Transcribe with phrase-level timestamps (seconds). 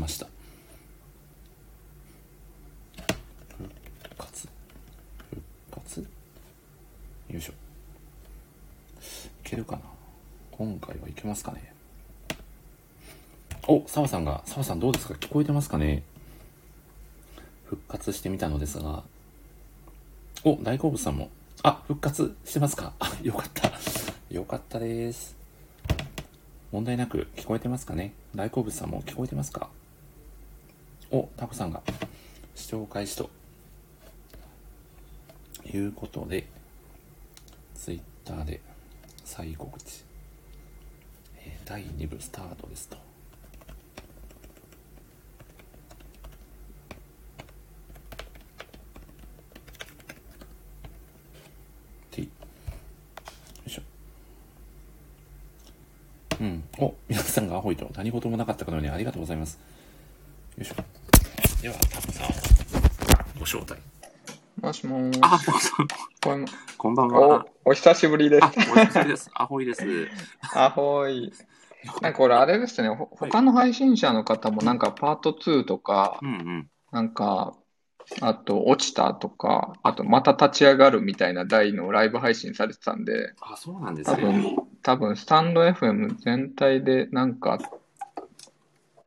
[0.00, 0.26] ました。
[3.56, 3.70] 復
[4.16, 4.48] 活
[5.30, 7.52] 復活よいしょ。
[7.52, 7.56] い
[9.44, 9.82] けるかな？
[10.52, 11.72] 今回はいけますかね？
[13.68, 15.14] お澤さんが澤さんどうですか？
[15.14, 16.02] 聞こえてますかね？
[17.66, 19.04] 復活してみたのですが。
[20.42, 21.28] お大好物さんも。
[21.62, 22.94] あ復活してますか？
[22.98, 23.70] あよかった。
[24.30, 25.36] よかったです。
[26.72, 28.14] 問題なく聞こえてますかね？
[28.34, 29.68] 大好物さんも聞こえてますか？
[31.12, 31.82] お、タコさんが
[32.54, 33.30] 視聴開始と
[35.72, 36.46] いうことで、
[37.74, 38.60] ツイッターで
[39.24, 40.04] 再告知、
[41.38, 42.96] えー第2部スタートですと。
[52.10, 52.30] ていよ
[53.66, 53.82] いしょ。
[56.40, 56.64] うん。
[56.78, 59.58] お、皆さんがアホイと何事もなかったかのようにありがとうございます。
[60.56, 60.99] よいしょ。
[61.62, 62.30] では、タコさんを
[63.38, 63.74] ご招待。
[64.60, 65.18] もしもーし。
[65.22, 65.88] あ、タコさん、
[66.22, 66.44] こん
[66.78, 67.46] こんばんは。
[67.64, 68.46] お、お久しぶりですあ、。
[68.46, 69.30] お久しぶりです。
[69.34, 69.84] アホイです。
[70.54, 71.32] あほい。
[72.00, 76.68] なんかこれあれですね、ほ他の配信者の方もなんかパート2とかう、んうん。
[76.92, 77.54] なんか、
[78.22, 84.22] あと落ちたとか、あとまた立ち上がるみたいな題のライブ配信されてたんで、あ、そうなんです多ね。
[84.22, 87.58] 分、多分スタンド FM 全体でなんか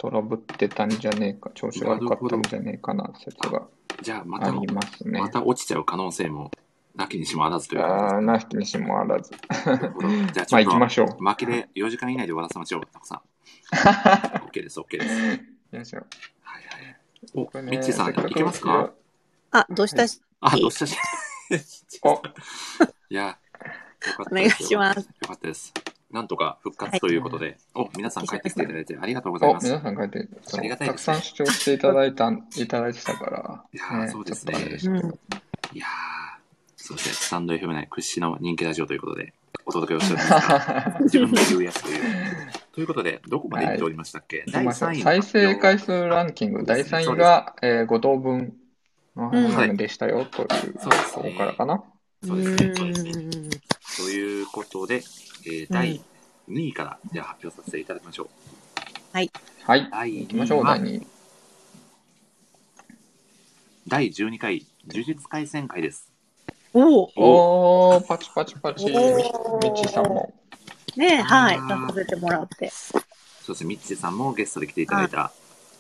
[0.03, 3.61] トラブってたんじゃねえか、調子悪かったんじゃねえかな説が
[4.01, 5.29] じゃあ、また、ありますねま。
[5.29, 6.51] た落ちちゃう可能性も、
[6.93, 9.31] なきにしもあらずという感あーなしにしもあらず。
[9.31, 11.25] じゃあ、まあちょっと、 行きましょう。
[11.25, 13.21] 負けで4時間以内で終わらせましょう、タコさん。
[14.49, 15.15] OK です、OK です。
[15.15, 15.39] はい
[15.71, 15.99] よいしょ。
[16.41, 16.63] はい。
[17.33, 18.91] お、これねミッチーさん、いけますか？
[19.51, 20.05] あ、どうした？
[20.05, 20.85] し、あ、どうした？
[20.85, 20.97] し。
[22.03, 22.21] お
[23.09, 23.33] いや、よ
[24.17, 25.73] かったお願いしますよかったです。
[26.13, 29.67] なんとか復活ということで、お、皆さん帰ってきていただいてありがとうございお、ます。
[29.67, 34.53] 皆さん書いて、ありがたいたくさん視聴していただいた、 いただいてたから、いやーそうですね。
[35.73, 35.89] いやー、
[36.77, 39.33] そして、スタンド FM 内屈指の人気ラジオということで、
[39.65, 42.03] お届けをしておりますが、 自分で言うやつという。
[42.73, 44.89] ということで、どこまで行っておりましたっけ、行きましょう。
[44.89, 48.53] 第3位の再生回数ランキング、第3位が、えー、5等分
[49.15, 50.47] のでしたよ、という
[50.79, 51.13] そうですね。
[51.13, 51.83] ところからかな。
[52.23, 53.13] そうですね、そうですね。
[53.97, 55.01] ということで、
[55.45, 56.01] えー第
[56.49, 58.29] 2位から、じゃあ発表させていただきましょう。
[59.13, 59.31] はい、
[59.65, 61.07] 第2行きましょう、第、2位。
[63.87, 66.11] 第12回、呪術廻戦会です。
[66.73, 68.91] おおおー、パチパチパチ、み
[69.75, 70.33] ちさんも。
[70.97, 72.69] ねはい、出させてもらって。
[73.41, 75.31] そして、ミッチーさんもゲストで来ていただいた、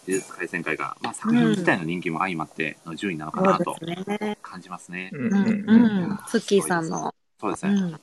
[0.07, 4.37] 呪術廻戦会が、まあ、作品自体の人気も相まっての順位なのかなとですね。
[4.41, 5.09] 感じますね。
[5.13, 6.11] うんううんんうん。
[6.11, 6.19] うん。
[6.27, 7.09] ツッキーさんの。
[7.09, 7.93] うそうですね。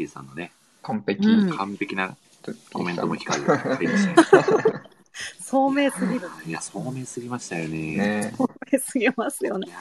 [0.00, 0.52] キーさんのね、
[0.82, 1.28] 完璧。
[1.28, 2.16] うん完璧な
[2.72, 4.50] コメントも光る回でしたね。
[5.40, 6.28] 聡明すぎる。
[6.46, 7.96] いや、聡明すぎましたよね。
[7.96, 9.68] ね聡明すぎますよね。
[9.68, 9.76] いや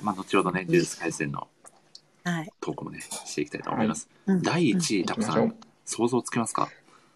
[0.00, 1.48] ーまあ、後ほどね、呪術廻戦の
[2.22, 2.52] はい。
[2.60, 4.08] トークもね、していきたいと思います。
[4.26, 5.56] うん第1位、タコさん、。
[5.84, 6.68] 想像つきますか？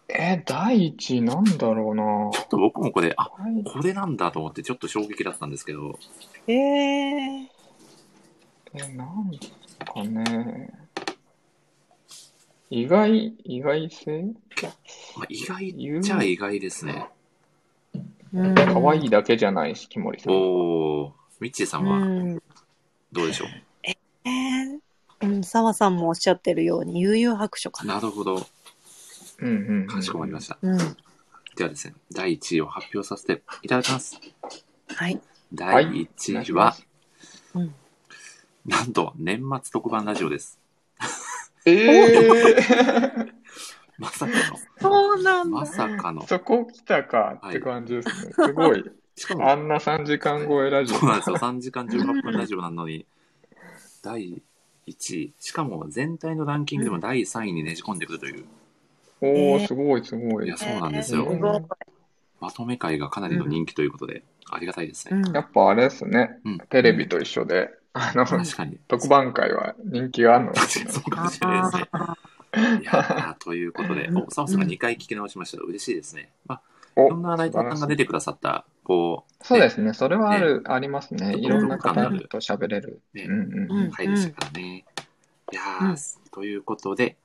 [0.08, 2.02] えー、第1位なんだろうな
[2.32, 5.98] ちょっと僕もこれ、あ、第これなんだと思ってちょっと衝撃だったんですけど、
[6.47, 7.48] ええ
[8.74, 10.88] え、なんですかね。
[12.70, 14.34] 意外、意外性？
[15.16, 17.08] まあ、意外っちゃ意外ですね。
[18.32, 18.54] うん。
[18.54, 20.32] 可愛いだけじゃないし、木森さん。
[20.34, 22.42] おー、ミッチーさんうはん。
[23.10, 23.48] どうでしょう、
[23.84, 24.80] えー
[25.20, 27.94] うん、澤さんもおっしゃってるように、悠々白書かな。
[27.94, 28.46] なるほど。
[29.40, 29.86] うんうんうん。
[29.86, 30.58] かしこまりました。
[30.60, 30.78] うん。
[31.56, 34.20] ではですね、第1位を発表させていただきます。
[34.94, 35.20] はい。
[35.54, 36.76] 第1位は、
[37.54, 37.74] うん。
[38.66, 40.58] なんと、年末特番ラジオです。
[41.68, 43.38] ええ
[43.98, 45.58] まさかの、そうなんだ。
[45.58, 46.26] まさかのー、。
[46.26, 48.32] そこ来たかって感じですね。
[48.32, 48.84] すごい。
[49.16, 50.98] しかもあ、んな3時間超えラジオ。
[50.98, 51.36] そうなんですよ。
[51.36, 53.04] 3時間18分ラジオなのに、
[54.02, 54.40] 第
[54.86, 55.32] 1位。
[55.40, 58.44] しかも全体のランキングでも第3位にねじ込んでくるという。
[59.20, 60.56] おー、すごいすごいいや、。
[60.56, 61.32] そうなんですえーよ。
[61.32, 61.62] すごい。
[62.40, 65.21] まとめ会がかなりの人気ということで、ありがたいですね。
[65.26, 66.59] うんやっぱあれですねうん。
[66.71, 68.78] テレビと一緒で、あの、確かに。
[68.89, 71.89] 特番会は人気があるのかもしれない そうかもしれないですね。
[71.92, 72.16] あ
[72.56, 75.62] いやー ということで、お、さんが2回聞き直しました。
[75.62, 76.30] 嬉しいですね。
[76.47, 76.62] まあ、
[77.00, 79.92] いおろんなライターさんが出てくださった、こう、そうですね。
[79.92, 81.28] それはある、ありますね。
[81.28, 81.95] ねいろんな方
[82.28, 83.00] と喋れる。
[83.12, 84.84] ねうんうんうん回でしたからね。
[85.53, 87.16] いやー、ということで、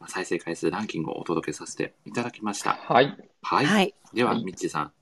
[0.00, 2.74] まあ再生回数ランキングをお届けさせていただきました。
[2.74, 3.16] はい。
[3.42, 3.66] はい。
[3.66, 3.94] はい。
[4.12, 4.92] では、はいミッチーさん、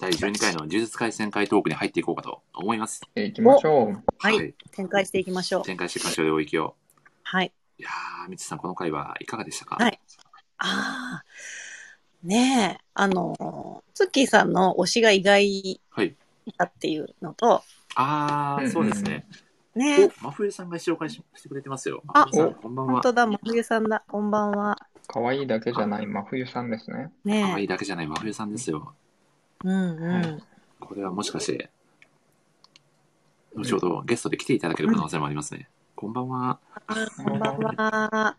[0.00, 3.02] 第12回の呪術廻戦会トークに入っていこうかと思います。
[3.14, 4.02] えー行きましょう。
[4.18, 4.54] はい。
[4.72, 5.62] 展開していきましょう。
[5.64, 6.74] 展開していきましょう、領域を。
[7.22, 7.52] はい。
[7.78, 9.76] いやー、ミッチーさん、この回はいかがでしたか？
[9.76, 10.00] はい
[10.56, 11.24] ああ。
[12.22, 16.16] ねえ、あの、ツッキーさんの推しが意外はい。
[16.56, 17.62] だっていうのと、
[17.94, 19.26] あー、うんうんそうですね。
[19.74, 22.02] ね真冬さんが紹介ししてくれてますよ。
[22.08, 22.92] あこんばんは。
[22.94, 24.78] 本当だ、真冬さんだ、こんばんは。
[25.08, 27.12] 可愛いだけじゃない真冬さんですね。
[27.24, 28.94] 可愛ねいだけじゃない真冬さんですよ。
[29.64, 30.42] え、うんうん。
[30.80, 31.70] これはもしかして、
[33.54, 35.68] 後ほどゲストで来ていただける可能性もありますね。
[35.94, 36.58] こんばんは。
[36.86, 38.36] あこんばんは。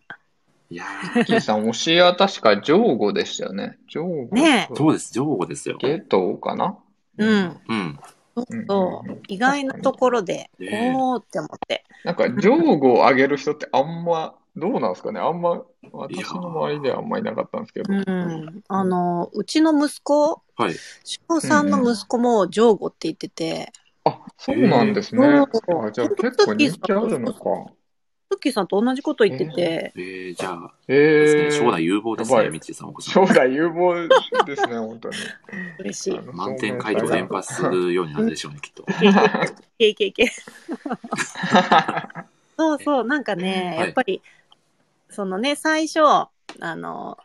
[0.69, 0.85] いや
[1.25, 3.77] キーさん、推しは確かジョーゴでしたよね。
[3.89, 4.35] ジョーゴ。
[4.35, 5.77] ねー、そうです、上後ですよ。
[5.77, 6.77] ゲトかな？
[7.18, 7.62] うん。
[7.68, 8.00] うん。
[8.35, 9.19] そううんそう。
[9.27, 11.83] 意外なところで、おーって思って。
[12.06, 15.19] なんか、ジョーゴをあげる人ってあんま、どうなんですかね？
[15.19, 15.62] あんま、
[15.94, 17.94] 私の周りではあんまりなかったんですけど。
[17.94, 18.63] うん。
[18.68, 20.75] あの、うちの息子、はい。
[21.03, 23.71] 翔さんの息子もジョーゴって言ってて、
[24.03, 25.25] あ、そうなんですね。
[25.25, 25.48] うんあ
[25.92, 27.39] じゃあ結構人気あるのか。
[28.31, 32.94] ツッキーさんと同じこと言ってて、えー、じゃあ、えですね、ー、将来有望ですね、やばいミッチーさん。
[33.00, 34.07] 将来有望
[34.45, 35.15] ですね、本当に。
[35.80, 36.19] 嬉しい。
[36.31, 38.86] 満点回答連発するようになるでしょうね、きっと。
[39.77, 40.31] けいけいけ。
[42.57, 44.21] そうそう、なんかね、はいやっぱり、
[45.12, 46.30] そのね、最初、あ
[46.75, 47.18] の、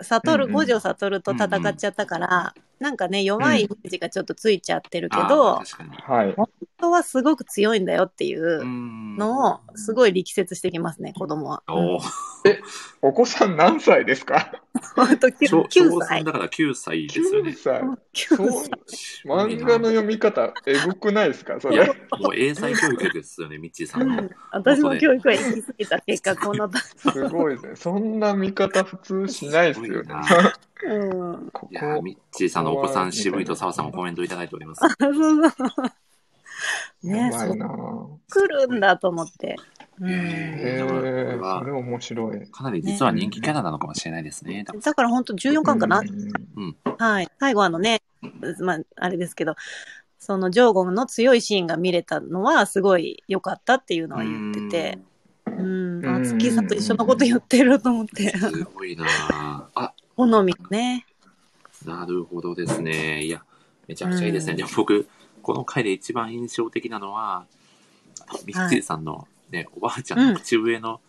[0.00, 5.54] 悟る、五条悟と戦っちゃったから、なんかね、弱いイメージがちょっとついちゃってるけあど。
[5.54, 6.34] はい。
[6.36, 9.16] 本当はすごく強いんだよっていううん。
[9.16, 11.62] のを、すごい力説してきますね、子供は。
[11.68, 12.00] おー
[13.02, 14.52] お子さん何歳ですか？
[14.94, 16.24] 本当9小小9歳3。
[16.24, 17.52] だから9歳ですよ ?9 ね。
[17.54, 17.80] 歳。
[17.82, 18.70] 9そう歳。
[19.24, 21.58] 漫画の読み方、えぐくないですか？
[21.60, 21.86] それ。
[21.86, 24.22] もう英才教育ですよね、ミッチーさんの。
[24.22, 27.76] うん私の教育は行き過ぎた結果、この、すごいですね。
[27.76, 30.14] そんな見方普通しないですよね。
[30.84, 31.50] うん。
[31.52, 34.80] こいやーこ、ミッチーさんのお子さん渋いと澤さんもコメントいただいております。
[34.80, 35.46] そうそう。
[37.02, 38.06] ねやばそういなぁ。
[38.30, 39.56] 来るんだと思って。
[40.00, 40.06] うん。
[40.06, 42.50] これえ、はそれ面白い。
[42.50, 44.64] かなり実は人気キャラなのかもしれないですね。
[44.66, 47.28] 多分だから本当14巻かな、うんはい。
[47.40, 48.02] 最後あのね、
[48.60, 49.54] まあ、あれですけど、
[50.18, 54.98] そのジョーゴの強いシーンが見れたのはすごい良かったっていうのは言ってて、
[55.46, 56.06] うん。
[56.06, 59.08] あ、うん月さんと一緒のこと言ってると思って、うんすごいなー
[59.74, 61.06] あ、好みね。
[61.84, 63.22] なるほどですね。
[63.22, 63.42] いや、
[63.86, 64.54] めちゃくちゃいいですね。
[64.54, 65.06] でも僕、
[65.42, 67.46] この回で一番印象的なのは、
[68.46, 71.00] ミッチーさんのね、おばあちゃんの口笛の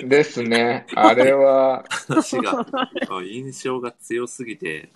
[0.04, 0.86] ですね。
[0.96, 2.66] あれは、話が、
[3.22, 4.90] 印象が強すぎて、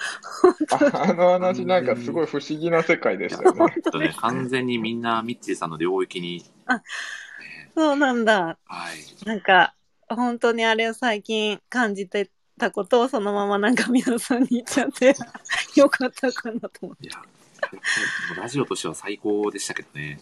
[0.73, 6.45] あの話なんかすごい不思議な世界でしたね、完全にみんなミッチーさんの領域に、
[7.77, 8.59] そうなんだ。
[8.65, 9.25] はい。
[9.25, 9.75] なんか、
[10.09, 15.15] 本当にあれを最近感じてたことをそのままなんか皆さんに言っちゃって、
[15.77, 17.09] よかったかなと思って。
[18.37, 20.21] ラジオとしては最高でしたけどね。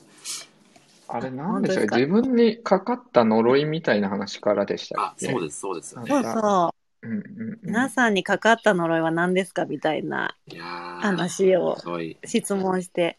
[1.09, 1.87] あれなんでしょう？
[1.87, 5.27] 自分にかかった呪いみたいな話からでしたあっ、け？
[5.31, 5.95] そうです、そうです。
[5.95, 7.07] そうそう。
[7.07, 7.59] うんうんうん。
[7.63, 9.67] 皆さんにかかった呪いは何ですか？
[9.67, 11.77] みたいないやー話を。
[12.25, 13.19] 質問して、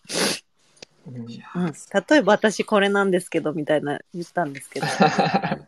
[1.08, 1.38] うん、例
[2.18, 4.88] えば私これなんですけどみたいな言ったんですけど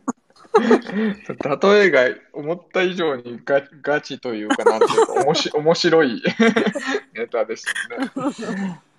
[0.60, 2.02] 例えが
[2.34, 6.22] 思った以上にガガチというか、なんていうか、おもし 面白い
[7.16, 8.12] ネタでしたね。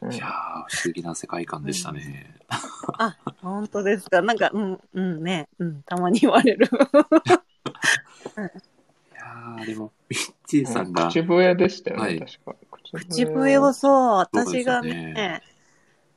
[0.03, 0.31] うんいやー
[0.69, 2.35] 不思議な世界観でしたね。
[2.99, 4.23] あ本当ですか？
[4.23, 6.71] なんかうんうんねうんたまに言われる い
[9.15, 12.55] やーでも、ミッチーさんが、口笛でしたよね、はい確か。
[12.93, 15.43] 口笛をそう私がよねね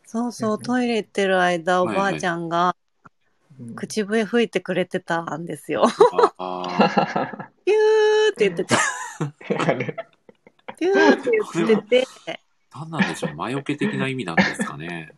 [0.05, 2.73] そうそううんトイレ行ってる間おばあちゃんがうん
[3.75, 5.83] 口笛吹いてくれてたんですよ
[6.37, 8.75] あピューって言ってて
[10.77, 11.31] ピューって
[11.67, 15.13] 言っててー何なんでしょう魔除け的な意味なんですかね。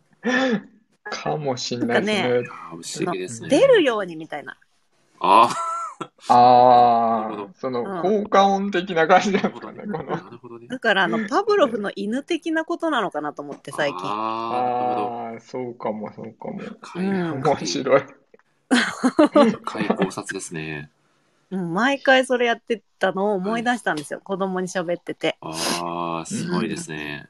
[1.08, 2.14] かもしんないですね。
[2.18, 2.74] いやー不
[3.04, 3.48] 思議ですね。
[3.48, 4.56] 出るようにみたいな
[5.20, 5.48] あ
[6.28, 10.38] あなるほどあ、そのうん効果音的な感じなんあ、ですかね、なるほど。
[10.38, 10.66] この。
[10.68, 15.10] だからあのパブロフの犬的なことなのかなと思って最近ああ、なるほど。
[15.32, 16.60] ああ、そうかも、そうかも。
[16.82, 18.02] 開うん面白い。
[19.64, 20.90] 開考察ですね。
[21.50, 27.28] うん、毎回それやってたのを思い出したんですよ、子供に喋っててああ、すごいですね。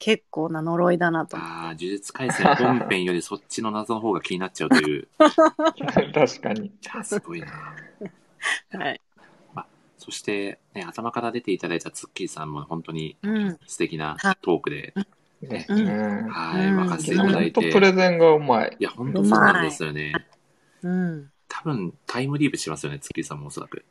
[0.00, 5.08] 結構な呪いだなとああ、呪術廻戦本編よりそっちの謎の方が気になっちゃうという。
[6.12, 6.72] 確かに。
[7.02, 7.46] すごいな。
[8.70, 9.00] て、 はい
[9.96, 14.92] そして、ね、頭から出ていただいたツッキーさんも本当にうん、素敵なトークで、
[15.40, 17.52] ねうんうんはい、うん任せていた本だいて。
[17.52, 18.76] 当プレゼンがうまい。
[18.78, 20.12] いや、本当そうなんですよね。
[20.84, 23.84] うん、多分、タイムリープしますよね、ツッキーさんもおそらく。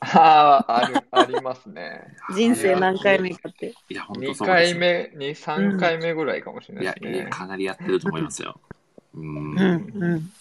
[0.00, 2.02] ああ、ある、ありますね。
[2.34, 7.30] 人生何回目かっていや、本当2そうです回目、2、3回目ぐらいかもしれいやないですね。
[7.30, 8.58] かなりやってると思いますよ。
[9.14, 9.52] うん。
[9.52, 10.32] うんうん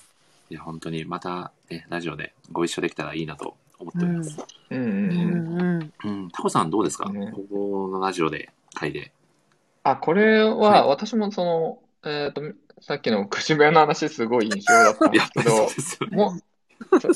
[0.52, 4.40] いや、本当に、また、ね、ラジオでご一緒できたらいいなと思っております。
[4.72, 5.80] うんううんうん。
[5.80, 6.32] んうん。
[6.32, 9.12] タコさんどうですか、ねここのラジオで、会で。
[9.84, 12.42] あ、これはいは私もその、えっと、
[12.82, 16.16] さっきの口笛の話すごい印象だったんですけど。
[16.16, 16.42] もう、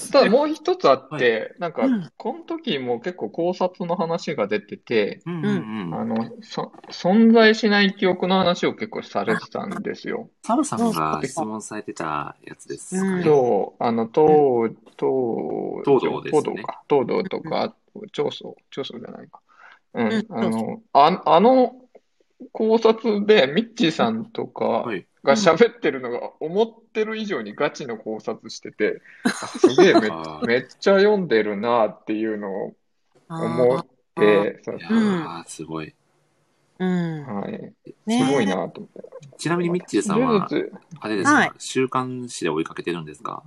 [0.09, 5.95] ただもう一つあって、なんかうん、この時も結構考察の話が出てて、うんうんうん。
[5.95, 10.29] あの、そ、存在しない記憶の話を結構されてたんですよ。
[10.45, 13.09] サブさんが質問されてたやつですかね。
[13.09, 16.81] うんそう、あの、東、東、東堂ですね東堂か。
[16.89, 17.73] 東堂とか、
[18.11, 19.39] 長宗、長宗じゃないか。
[19.93, 21.75] うん、うんあの、あ、あの
[22.51, 25.05] 考察で、ミッチーさんとかはい。
[25.23, 30.09] が喋ってるのが思ってる以上にガチの考察してて、あすげえめ
[30.45, 32.75] めっちゃ読んでるなっていうのを
[33.29, 33.85] 思っ
[34.15, 34.79] て、そう
[35.47, 35.95] すごい。
[36.79, 37.25] うん。
[37.25, 37.73] はい。
[38.05, 39.03] ねすごいなと思って。
[39.37, 40.49] ちなみにミッチーさんは、
[40.99, 43.43] あれですか、はい週刊誌で追いかけてるんですか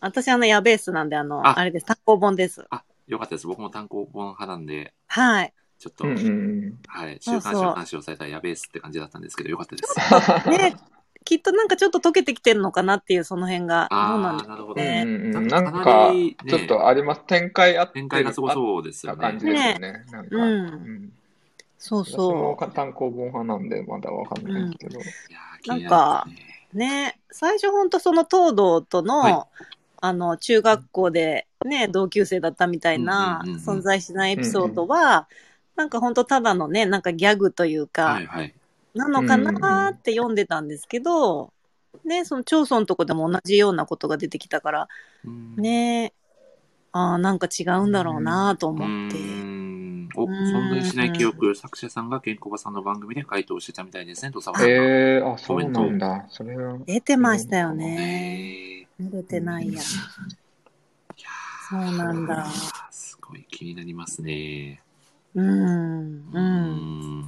[0.00, 1.86] 私、あの、ヤベースなんで、あの、ああれです。
[1.86, 2.64] 単行本です。
[2.70, 3.46] あ、よかったです。
[3.46, 5.52] 僕も単行本派なんで、はい。
[5.78, 6.78] ちょっと、うんうんうん。
[6.88, 10.50] はい、週刊誌の話をされたらやべえっすって感じだったんですけど、よかったです。
[10.50, 10.76] ね、
[11.24, 13.88] きっとなんかちょっと溶けてきてるのかなっていう、その辺が。
[13.90, 14.80] どうなんあー、ですなるほど。
[14.80, 17.22] うんねうんうんななんんかね、ちょっとあります。
[17.26, 19.38] 展開あって展開がすごそうですよね感。
[19.38, 20.04] じですよね。
[20.10, 21.12] なんか、うんうん
[21.80, 24.98] そう私もそ単行本派なんで、まだわかんないですけど。
[24.98, 26.36] なりますね。
[26.74, 26.76] う。
[26.76, 29.64] ね、最初ほんとその東堂との、はい
[30.00, 35.28] あの、中学校でね、同級生だったみたいなうんうんうんうん存在しないエピソードは、
[35.78, 38.52] なんかほんとただのね、なんかギャグというか、はいはい。
[38.94, 41.52] なのかなーって読んでたんですけど、
[42.04, 44.88] ね、その町村のとこでも同じようなことが出てきたから、
[45.24, 46.12] うんね、
[46.90, 49.16] ああ、なんか違うんだろうなとう思って。
[50.16, 54.68] お、存在しない記憶、作者さんがケンコバさんの番組で回答してたみたいですね、とさんが。
[54.68, 56.26] えー、あ、そうなんだ。
[56.28, 56.76] それは。
[56.86, 58.82] 出てましたよね。
[58.98, 59.74] えー出てないや。
[59.74, 59.80] いや
[61.70, 62.46] そうなんだ。
[62.46, 62.50] ー
[62.90, 64.82] すごい気になりますね。
[65.34, 65.46] うん。
[65.46, 67.20] ううん。
[67.20, 67.24] ん。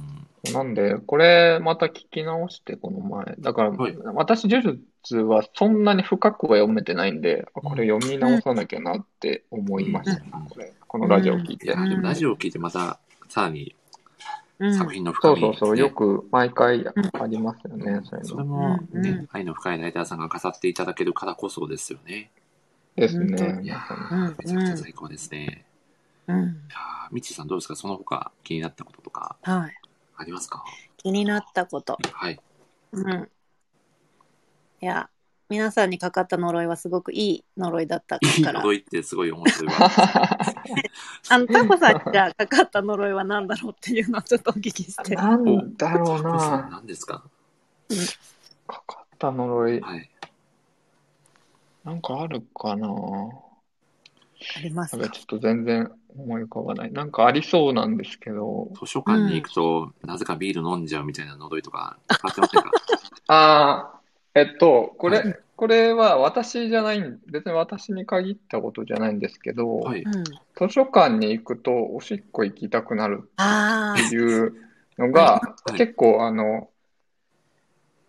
[0.53, 3.35] なんで、これまた聞き直して、この前。
[3.39, 10.73] だから、はい私、呪術はそんなに深くは読めてないんで、あこれ読み直さなきゃなって思いました、うんこれ。
[10.87, 11.67] このラジオを聞いて。
[11.67, 13.75] いやーでもラジオを聞いてまた、さらに
[14.59, 18.45] うん作品の深み、そうそうそう、よく毎回ありますよね、そういうそれの。
[18.45, 22.31] もね、うんうん愛の深いライターさんが語っていただけるからこそですよね。
[22.95, 23.61] ですね。
[23.63, 23.79] いや
[24.37, 25.65] めちゃくちゃ最高ですね。
[26.31, 26.61] うん。
[27.11, 27.75] みちさんどうですか？
[27.75, 29.77] その他気になったこととかはい。
[30.17, 30.63] ありますか？
[30.97, 31.97] 気になったこと。
[32.13, 32.39] はい。
[32.93, 33.29] うん。
[34.81, 35.09] いや、
[35.49, 38.61] 皆さんにかかった呪いはすごくいい呪いだったいいから。
[38.61, 39.89] 呪いってすごい面白いわ。
[41.29, 45.15] あの、タコさんがかかった呪いは何だろうっていうのをちょっとお聞きして。
[45.15, 46.69] なんだろうタコさんな。
[46.77, 47.23] 何ですか？
[48.67, 49.81] かかった呪い。
[49.81, 50.09] はい。
[51.83, 52.87] なんかあるかな。
[52.87, 54.97] ありますか？
[54.97, 56.91] なんかちょっと全然思い浮かばない。
[56.91, 58.69] なんかありそうなんですけど。
[58.79, 62.71] 図書館に行くと、なぜかビール飲んじゃうみたいな呪いとか、かかってませんか？
[63.27, 63.99] ああ、
[64.35, 70.01] えっと、こはれ、これは私じゃないん、別に私に限ったことじゃないんですけど、はい。
[70.01, 70.23] うん。
[70.23, 74.53] 図書館に行くとおしっこ行きたくなるあっていう
[74.97, 75.41] のが、は
[75.73, 76.69] い結構あの、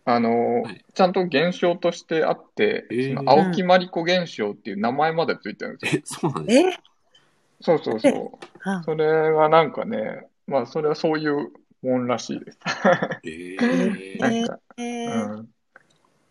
[0.04, 6.00] あのはい、ちゃんと現象としてあって、えーその青木まりこ現象っていう名前までついてるんですよ。
[6.00, 6.47] え、そうなんあ。
[6.47, 6.82] ですか？
[6.88, 6.92] え？
[7.62, 8.47] そうそうそう。
[8.69, 11.50] あそれがなんかね、まあそれはそういう
[11.83, 12.59] もんらしいです。
[13.25, 15.49] ええーなんか、えーうん。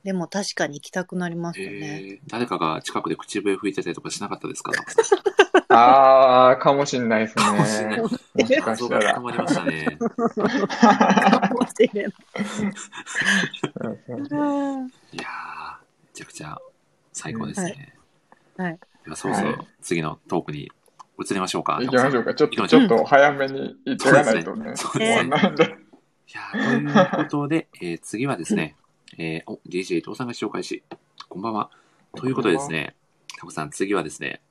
[0.03, 2.01] でも確かに行きたくなりますよね。
[2.03, 4.71] えー誰かが近くで口笛吹いてたりとかしなかったですか？
[5.69, 8.01] ああ、かもしんないですかもしれないね。
[8.01, 9.19] もしか。
[9.21, 9.97] まりましたね。
[10.00, 12.13] かもしれないうん
[14.27, 16.57] そううんいやー、めちゃくちゃ
[17.13, 17.95] 最高ですね。
[18.57, 20.71] はいはいではそろそろ次のトークに
[21.20, 21.80] 移りましょうか。
[21.82, 22.34] 行きましょうか。
[22.34, 25.30] ちょっと、ちょっと早めに行っていかないとね、そう終ですね
[26.34, 28.75] やーということで、えー次はですね、
[29.18, 30.84] えーお、DJ 伊藤さんが紹介し、
[31.30, 31.70] こんばんは。
[32.15, 32.96] ということでですね、
[33.38, 34.41] タコさん、次はですね、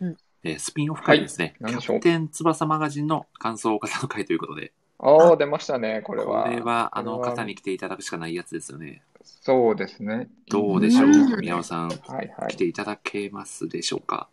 [0.00, 6.48] うんえースピンオフ会ですね、はいキャプテン翼マガジンの感想を語る会ということで、ああ、出ましたね、これこは。
[6.48, 9.02] れはあの方に来ていただくしかないやつですよね。
[9.24, 10.28] そうですね。
[10.50, 12.52] どうでしょう、うん宮尾さん、はいはい。
[12.52, 14.28] 来ていただけますでしょうか？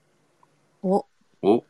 [0.83, 1.05] お、
[1.43, 1.63] お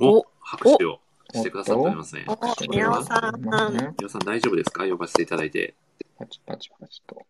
[0.00, 1.00] おお拍手を
[1.32, 2.24] してくださっておりますね。
[2.26, 2.36] お
[2.68, 3.40] 宮尾はさん。
[3.74, 4.84] ね宮尾さん大丈夫ですか？
[4.84, 5.74] 呼ばせていただいて。
[6.18, 7.24] パチパチパチと。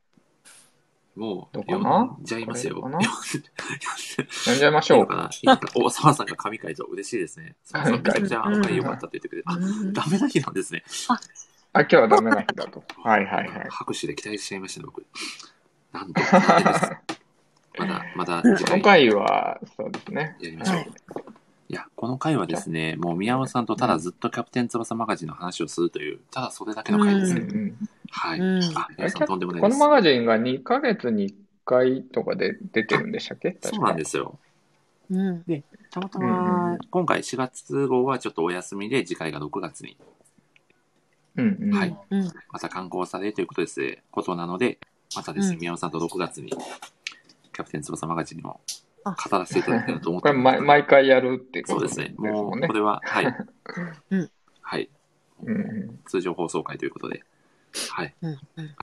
[1.15, 2.81] もう、呼んじゃいますよ。
[2.81, 4.99] 呼んじゃいましょう。
[4.99, 5.25] いいのかな？
[5.25, 7.55] いいのかお、澤さんが神回と嬉しいですね。
[7.65, 10.83] 澤さんめちゃくちゃあの回良かったって言ってくれて、あ、うんダメな日なんですね。
[11.75, 12.83] あ、今日はダメな日だと。
[13.05, 13.67] はいはいはい。
[13.69, 15.05] 拍手で期待しちゃいましたね、僕。
[15.93, 16.23] なんと。
[17.79, 20.37] まだ、まだ次回回は、そうですね。
[20.41, 20.85] やりましょう。
[21.63, 27.41] はいいや、この回はですね、もう宮尾さんとただずっとキャプテン翼マガジンの話をするという、ただそれだけの回ですね。
[27.41, 27.77] うんうん
[28.11, 28.41] はい。
[28.41, 29.79] うんあ、さんとんでもないこの。
[29.79, 33.57] マガジンが2ヶ月に1回とかで出てるんでしたっけ？
[33.63, 34.39] そうなんですすよ。
[35.11, 35.45] うん。
[35.91, 39.97] たまたまうん、今回4月号はちょっとお休みで、次回が6月に
[41.37, 41.71] うんうん。
[41.75, 42.33] はいうん。
[42.51, 44.79] また刊行されるということです、ことなので、
[45.17, 48.59] またですね、うん宮尾さんと6月に、キャプテン翼マガジンをあ
[49.05, 52.15] 語らせていただきたいなと思って これ毎毎回やるってことそうですね。
[52.17, 52.73] もう、こ。
[52.73, 53.27] れは、はい。
[54.11, 54.31] うん
[54.61, 54.89] はい。
[55.45, 57.23] うんうん通常放送回ということで。
[57.91, 58.15] はい。
[58.23, 58.39] うん。
[58.57, 58.75] うん。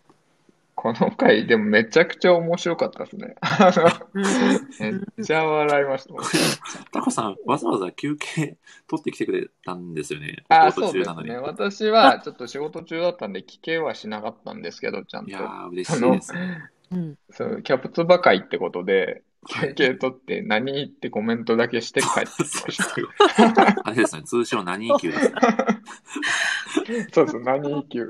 [0.82, 3.36] この回でもめちゃくちゃ面白かったですね。
[4.80, 6.14] めっちゃ笑いました。
[6.94, 8.58] タコさん、わざわざ休憩
[8.88, 10.46] 取ってきてくれたんですよね。
[10.48, 11.28] あ、そうで事中なのに。
[11.28, 11.40] すね。
[11.40, 15.42] 私はちょっと仕事中だったんで聞けはしなかったんですけど、ちゃんといや。
[15.42, 16.70] ー、嬉しいですね。
[16.92, 17.18] うん。
[17.32, 23.82] そう、キャプツバ会ってことで、はい休憩取って何ってコメントだけして帰ってきました。
[23.86, 25.36] あれですね、通称何級ですね。
[27.14, 28.10] そうそう、何級。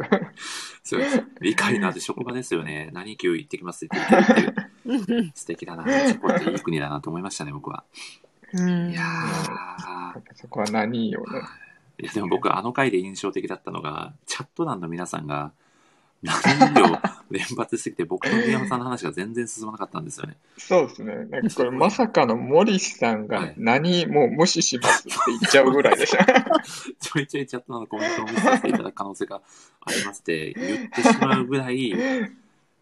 [0.84, 1.24] そうです。
[1.42, 2.90] 理解のある職場ですよね。
[2.94, 5.32] 何級行ってきますって言ってるって。
[5.38, 5.84] 素敵だな。
[5.84, 7.84] チェコっていい国だなと思いましたね、僕は。
[8.54, 10.22] うんいやー。
[10.36, 11.42] そこは何よね。
[12.02, 15.52] いや、でも僕、あの回で印象的だったのが、チャット欄の皆さんが、
[16.22, 17.00] 何秒
[17.32, 20.38] 連発してきて、僕と宮山さんの話が全然進まなかったんですよね。
[20.58, 21.16] そうですね。
[21.30, 26.26] なんかこれまさかの森さんがはい何もう無視しますって言っちゃうぐらいでした。
[27.00, 29.42] ちょいちょいチャット欄のコメントを見せさせていただく可能性が
[29.82, 31.78] ありますって言ってしまうぐらい、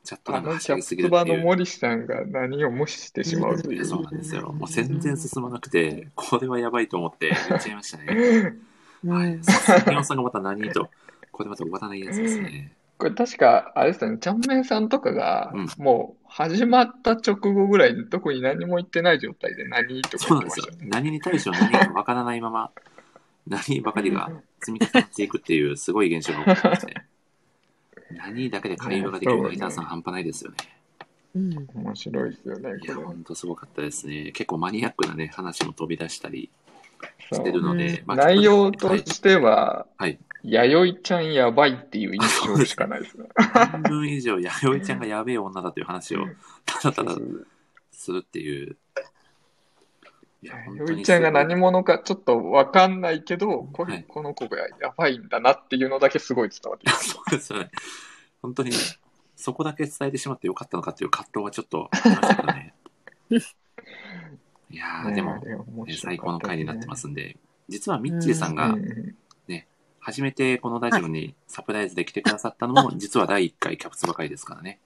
[0.04, 1.44] チャットがはしのキャプゃぎすぎるっていう。
[1.44, 3.86] 森さんが何を無視してしまうという。
[3.86, 4.54] そうなんですよ。
[4.54, 8.56] もう全然進まなくて、これはやばいと思って言っちゃいましたね。
[9.06, 9.30] はい。
[9.30, 9.42] 宮
[9.96, 10.90] 本さんがまた何と、
[11.32, 12.77] これまた終わらないやつですね。
[12.98, 20.66] これ確か、あれですよね、ちゃんめんさんとかがうん、もう始まった直後ぐらいに特に何も言ってない状態で何とかそうなんですよ。
[20.82, 22.72] 何に対しても何かわからないまま、
[23.48, 26.94] 何ばかりが積み重なっていくっていうすごい現象が起きてますね。
[28.12, 30.58] 何だけで会話ができるライターさん半端ないですよね。
[31.36, 31.68] うん。
[31.76, 34.32] 面白いですよね、いや、これほんとすごかったですね。
[34.32, 36.50] 結構マニアックなね、話も飛び出したり
[37.32, 40.18] してるので、まあ内容としては、はい。
[40.44, 43.28] 弥生ちゃんやばいっていう印象しかないですね。
[43.36, 46.26] 半分以上、弥生ちゃんがやべえ女だという話を
[46.66, 47.16] ただただ
[47.92, 48.78] するっていう。
[50.44, 57.10] いや弥生ちゃんが何者かちょっとわかんないけど、これはいこの子がやばいんだなっていうのだけすごい伝わってきます。
[57.12, 57.72] そうですよね。
[58.42, 58.72] 本当に、
[59.36, 62.74] そこだけ伝えてしまってよかったのかっていう葛藤はちょっとありましたけどね。
[64.70, 65.38] いやー、でも、
[65.86, 67.38] ね最高の回になってますんで、
[67.70, 69.16] 実はミッチーさんがうんうん
[70.08, 74.80] 初めてこのラジオにサプライズで来てくださったのも、実は第1回キャプツバ会ですからね。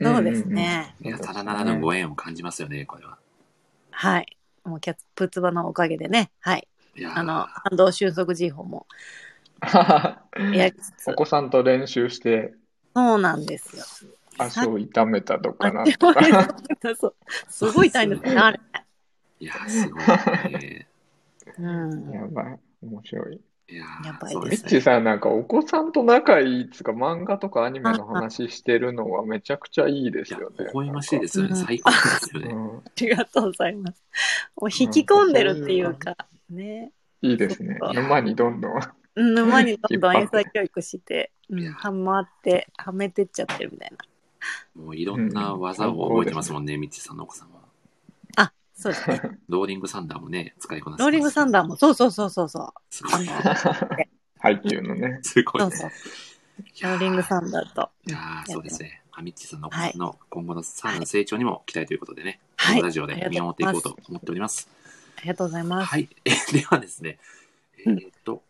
[0.00, 0.94] そうですね。
[1.02, 3.18] いや、ただならぬご縁を感じますよね、これは。
[3.90, 4.38] はい。
[4.64, 6.30] もうキャプツバのおかげでね。
[6.40, 6.66] はい。
[6.96, 8.86] いやーあの、感動収束時報も
[10.38, 11.12] うん やりつつお。
[11.12, 12.54] 子さんと練習して
[12.96, 14.10] そうなんですよ。
[14.38, 16.22] 足を痛めたとかなとか。
[16.98, 17.14] そう
[17.50, 18.60] すごい大変ですね、あれ。
[19.40, 20.88] いやー、すごいね。
[21.58, 22.10] うん。
[22.12, 22.58] やばい。
[22.80, 23.40] 面白い。
[23.70, 30.56] いややばいですミッチーさんなんかお子さんと仲いいっつうか漫画とかアニメの話してるのはめちゃくちゃいいでいや、すよね。
[30.60, 31.50] 微笑ましいですよね。
[31.50, 32.48] うん最高ですよね。
[32.48, 34.02] うんありがとうございます。
[34.56, 36.16] もう引き込んでるっていうか、
[36.48, 36.92] ね。
[37.20, 37.78] いいですね。
[37.94, 38.72] 沼にどんどん。
[39.16, 44.82] うん沼にどんどん英才教育して、うん、はまって、はめてっちゃってるみたいな。
[44.82, 47.57] もういろんな技を覚えてますもんね、ミッチーさんのお子さんは。
[48.78, 49.38] あ、そうですね。
[49.48, 52.72] ローリングサンダーもね、使いこなすローリングサンダーも、そうそうそうそうそう。
[52.90, 53.28] すごい。
[54.38, 55.18] 配給のね。
[55.22, 55.70] すごいね。
[55.70, 55.90] そうそう。
[56.82, 57.90] ローリングサンダーと。
[58.06, 59.02] いやーそうですね。
[59.12, 64.68] あミッチーさんのの今後のさらなる成長にも期待ということでね、はいこのラジオで見守っていこうと思っております。
[65.16, 65.86] ありがとうございます。
[65.88, 66.08] はい。
[66.24, 67.18] え ではですね、
[67.78, 68.42] えうんーっと、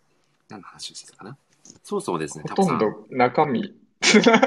[0.50, 1.36] 何の話をしてたかな？
[1.82, 2.54] そうそうですね、ほ。
[2.54, 3.74] とんど中身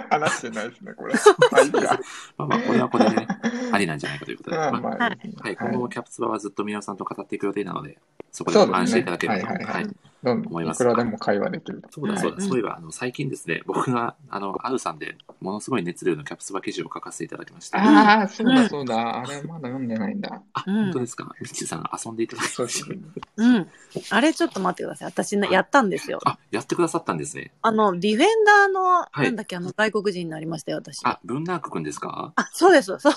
[0.09, 1.13] 話してないですね、これ。
[1.13, 1.99] はい、いや。
[2.37, 3.27] まあまあ、これはこれでね、
[3.71, 4.57] ありなんじゃないかということで。
[4.57, 5.19] まあまあまあい。
[5.37, 7.97] はい、今後もキャプツバはずっと皆さんと語っていく予定なので、
[8.31, 9.57] そこでご安心いただければ。
[9.57, 9.65] と。
[9.65, 11.89] はいはいはいはいくらでも会話できると。
[11.91, 17.79] そうだそうだ、はいそういえば、あの、最近ですね、僕が、あの、アウさんで、ものすごい熱量のキャプツバ記事を書かせていただきました。
[17.79, 19.21] ああ、そうだそうだ。
[19.21, 20.41] あれまだ読んでないんだ。
[20.53, 21.33] あ、うん本当ですか？
[21.41, 23.01] ミッチーさん遊んでいただきそうですまし
[23.35, 23.43] た。
[23.43, 23.67] うん。
[24.11, 25.07] あれちょっと待ってください。
[25.07, 26.19] 私ね、やったんですよ。
[26.23, 27.51] あ、やってくださったんですね。
[27.61, 30.99] あの、ディフェンダーの、いなんだっけ、あの、外国人になりましたよ、私。
[31.03, 32.31] あ、ブンナークくんですか？
[32.35, 33.13] あ、そうです、そう。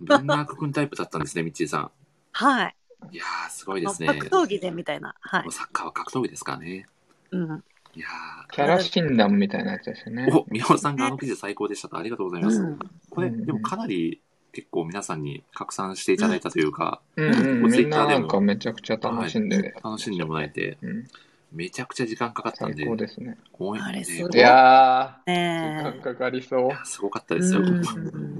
[0.00, 1.90] ブンナークくんタイプだったんですね、ミッチーさ
[2.32, 2.74] はい。
[3.06, 3.14] ん。
[3.14, 4.08] いやー、すごいですね。
[4.08, 5.14] 格闘技でみたいな。
[5.20, 5.52] はい。
[5.52, 6.86] サッカーは格闘技ですからね。
[7.30, 7.64] うん。
[7.94, 8.06] いや
[8.52, 10.36] キャラ診断みたいなやつですよねー。。
[10.36, 11.96] お、宮尾さんがあの記事最高でしたと。
[11.96, 12.60] ありがとうございます。
[12.60, 12.78] うん
[13.10, 14.20] これ、うんでもかなり
[14.52, 17.62] 結構皆さんに拡散していただいたというか、うんうん。
[17.62, 19.74] みん Twitter でもななんかめちゃくちゃ楽しんで。
[19.82, 21.06] 楽しんでもらえて、うん。
[21.52, 23.38] めちゃくちゃ時間かかったんで、最高ですね。
[23.52, 27.38] ごめんねあれすごいやー、ね時間かかりそうすごかったえ。
[27.38, 27.60] ですよ。
[27.60, 27.82] うん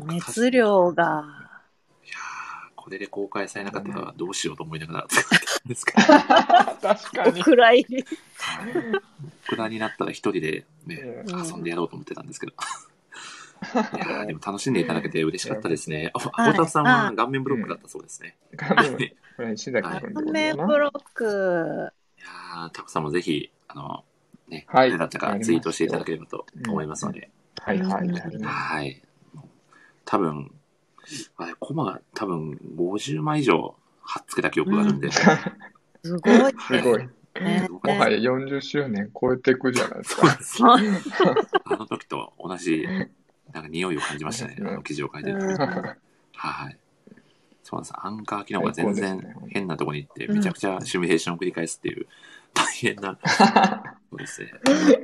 [0.09, 1.48] 熱量が。
[2.89, 6.01] これで公開されなかったらどうしようと思いながら作ったんですけど、
[6.81, 7.43] 確かに。
[7.43, 8.03] 暗いり。
[9.51, 10.97] 無駄になったら一人で、ね、
[11.27, 12.55] うん遊んでやろうと思ってたんですけど。
[12.57, 16.11] いやーでも楽しんでいただけて嬉しかったですね。
[16.15, 18.39] あ、はい青田さんは顔面ブロックだったそうですね。
[18.55, 20.57] 画面。
[20.57, 21.93] ブロック。
[22.17, 24.05] いやータコさんもぜひ、あの、
[24.49, 27.29] ね、はい誰だったかツイートしていただければと思いますので、
[27.61, 28.09] はいはい。
[28.43, 29.03] はい。
[30.07, 30.58] 多分、
[31.37, 35.11] あれ、コマが多分50枚以上貼っつけた記憶があるんで、
[36.03, 36.55] すごい。
[36.67, 37.09] すごい。
[37.41, 40.37] もはや40周年超えていくじゃないですそうか。
[40.37, 40.63] です。
[41.65, 42.87] あの時と同じ、
[43.53, 45.59] なんか匂いを感じましたね、あの記事を書いてる時。
[46.35, 46.79] はい。
[47.63, 47.95] そうなんです。
[47.97, 52.07] アンカー機能が全然変なところに行って、うんめちゃくちゃシミュレーションを繰り返すっていう、
[52.55, 53.19] 大変な、
[54.11, 54.53] そうですね。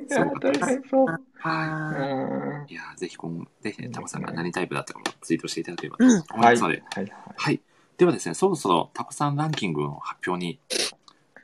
[0.09, 0.61] すごかったです。
[0.61, 1.07] 大変そう。
[1.43, 7.13] あうんいやーぜひ今後、ぜひね、タコさんが何タイプだったかもツイートしていただければうんと思いますので、はいはい。
[7.37, 7.61] はい。
[7.99, 10.59] ではですね、そろそろタコさんランキングの発表に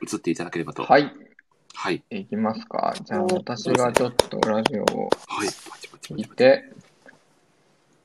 [0.01, 0.83] 移っていただければと。
[0.83, 1.03] はい。
[1.03, 1.13] はい。
[1.73, 2.21] はい。
[2.21, 2.95] いきますか。
[3.03, 5.47] じゃあ私がちょっとラジオをはい。
[5.47, 6.13] パチパチパチパチ。
[6.15, 6.71] 聞いて、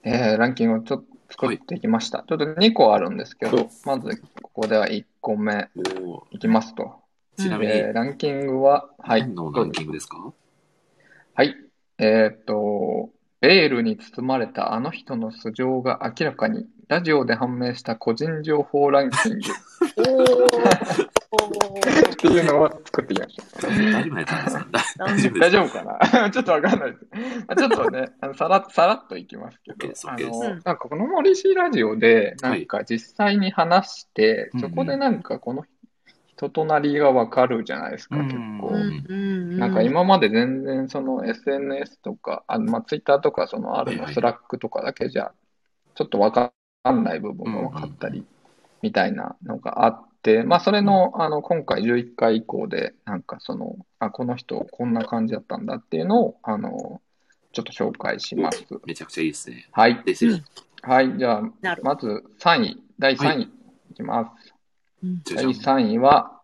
[0.04, 2.24] えー、ランキングをちょっと作っていきました。
[2.28, 5.68] ちょっと2個あるんですけど、まずここでは1個目
[6.30, 7.05] いきますと。
[7.36, 9.20] ちなみに、えー、ランキングは、はい。
[9.22, 10.32] 何のランキングですか？
[11.34, 11.54] はい。
[11.98, 19.38] えーっと、ベールに包まれたあの人の素性が明らかに、ラジオで判明した個人情報ランキング。
[21.36, 23.68] っていうのを作ってきました。
[23.68, 24.66] 大丈夫ですか
[24.98, 25.84] 大丈夫です大丈夫か
[26.20, 26.30] な？
[26.30, 26.92] ちょっとわかんない。
[26.92, 27.06] です。
[27.46, 35.70] まあちょっとね、あのさらさらっといきますけど、すあの、なんかこの森氏ラジオで、なんか実際に話して、はいそこでなんかこの人
[36.36, 38.68] となりがわかるじゃないですか、うん結構。
[38.74, 45.32] うんなんか今まで全然その SNS とか、あのまあ、Twitter とかそのあるのスラックとかだけじゃ、
[45.94, 46.52] ちょっとわか
[46.90, 48.26] んない部分が分かったり、
[48.82, 57.00] みたいなのがあって、まあそれの、あの、今回11回以降で、なんかその、あ、この人こんな感じだったんだっていうのを、あの、
[57.52, 58.66] ちょっと紹介します。
[58.84, 59.66] めちゃくちゃいいですね。
[59.72, 60.02] はい。
[60.04, 60.42] で、ぜひ、
[60.82, 61.16] はい。
[61.16, 63.42] じゃあまず3位、第3位
[63.90, 64.45] いきます。
[65.02, 66.40] 第じゃじゃん3位は、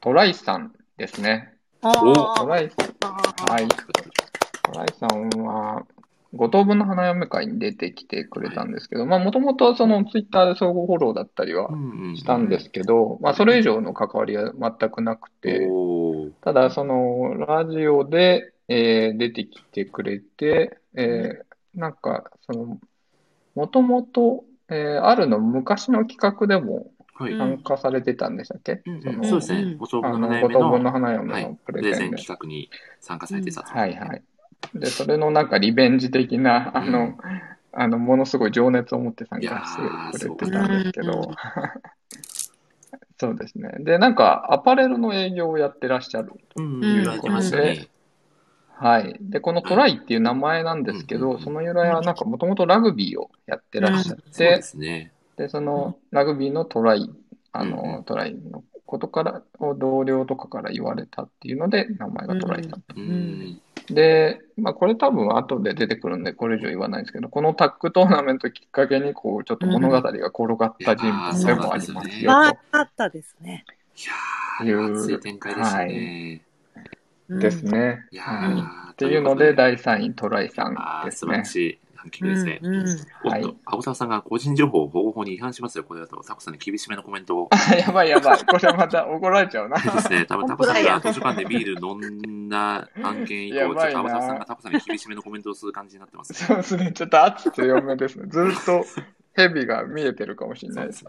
[0.00, 1.54] トライさんですね。
[1.80, 3.68] トあライ、はい。
[3.68, 5.86] トライさんは、
[6.34, 11.68] 五等分の花嫁会に出てきてくれたんですけど、まあ、もともとそのツイッターで相互フォローだったりは
[12.16, 15.68] したんですけど、まあ、それ以上の関わりは全くなくて、
[16.42, 22.78] ただ、その、ラジオで、えー出てきてくれて、えーなんか、その、
[23.54, 27.32] もともと、えーあるの昔の企画でもはい。
[27.32, 29.62] うん参加されてたんでしたっけ、うんそのうんそうですね。
[29.62, 32.10] うんご当あの、分の悩み五等分のの、花はい嫁の、ププレゼン。
[32.12, 33.72] 企画に参加されてたと。
[33.72, 34.22] はいはい。
[34.74, 37.16] で、それのなんかリベンジ的な、あの、うん
[37.76, 41.32] あの、ものすごい情熱を持って参加ーしてくれてたんですけど、
[43.18, 43.70] そうですね。
[43.80, 46.32] で、なんか、アパレルの営業をやってらっしゃる。
[46.56, 47.88] うん、うん言われてましたね。
[48.76, 49.16] はい。
[49.20, 55.13] で、このトライっていう名前なんですけど、うんその由来はなんかもともとラグビーをやってらっしゃっそうてで、すね。
[55.36, 57.10] で、そのラグビーのトライ、
[57.52, 62.94] あうんうの、んトライのことから、を同僚とかから言われたっていうので、名前がトライだった。
[62.94, 63.60] うん。
[63.86, 72.58] で、まあ、これ多分後で出てくるんで、これ以上言わないんですけど、このタッグトーナメントきっかけに、こう、ちょっと物語が転がった人物でもありますよあと。
[72.72, 73.64] あったですね。
[74.62, 76.42] いやー、熱い展開でしたね。
[77.28, 78.06] うんですね。
[78.10, 78.52] いやはい。
[78.52, 81.26] ーっていうので、第3位、トライさんですね。
[81.26, 82.60] 素晴らしいランキングですね。
[82.62, 82.86] うんうん
[83.28, 85.84] はいおっと、青沢さんが個人情報保護法に違反しますよ。
[85.84, 87.48] これだと、タコさんに厳しめのコメントを。
[87.50, 88.44] あ、やばいやばい。
[88.44, 89.78] これまた怒られちゃうな。
[89.78, 90.26] ですね。
[90.26, 96.38] 多分タコさんが図書館でビール飲んだ案件以降、ちょっと青沢さんがタコさんに厳しめのコメントをする感じになってますね。
[96.38, 96.92] そうですね。
[96.92, 98.26] ちょっと熱く強めですね。
[98.28, 98.84] ずっと
[99.34, 101.04] ヘビが見えてるかもしれないです。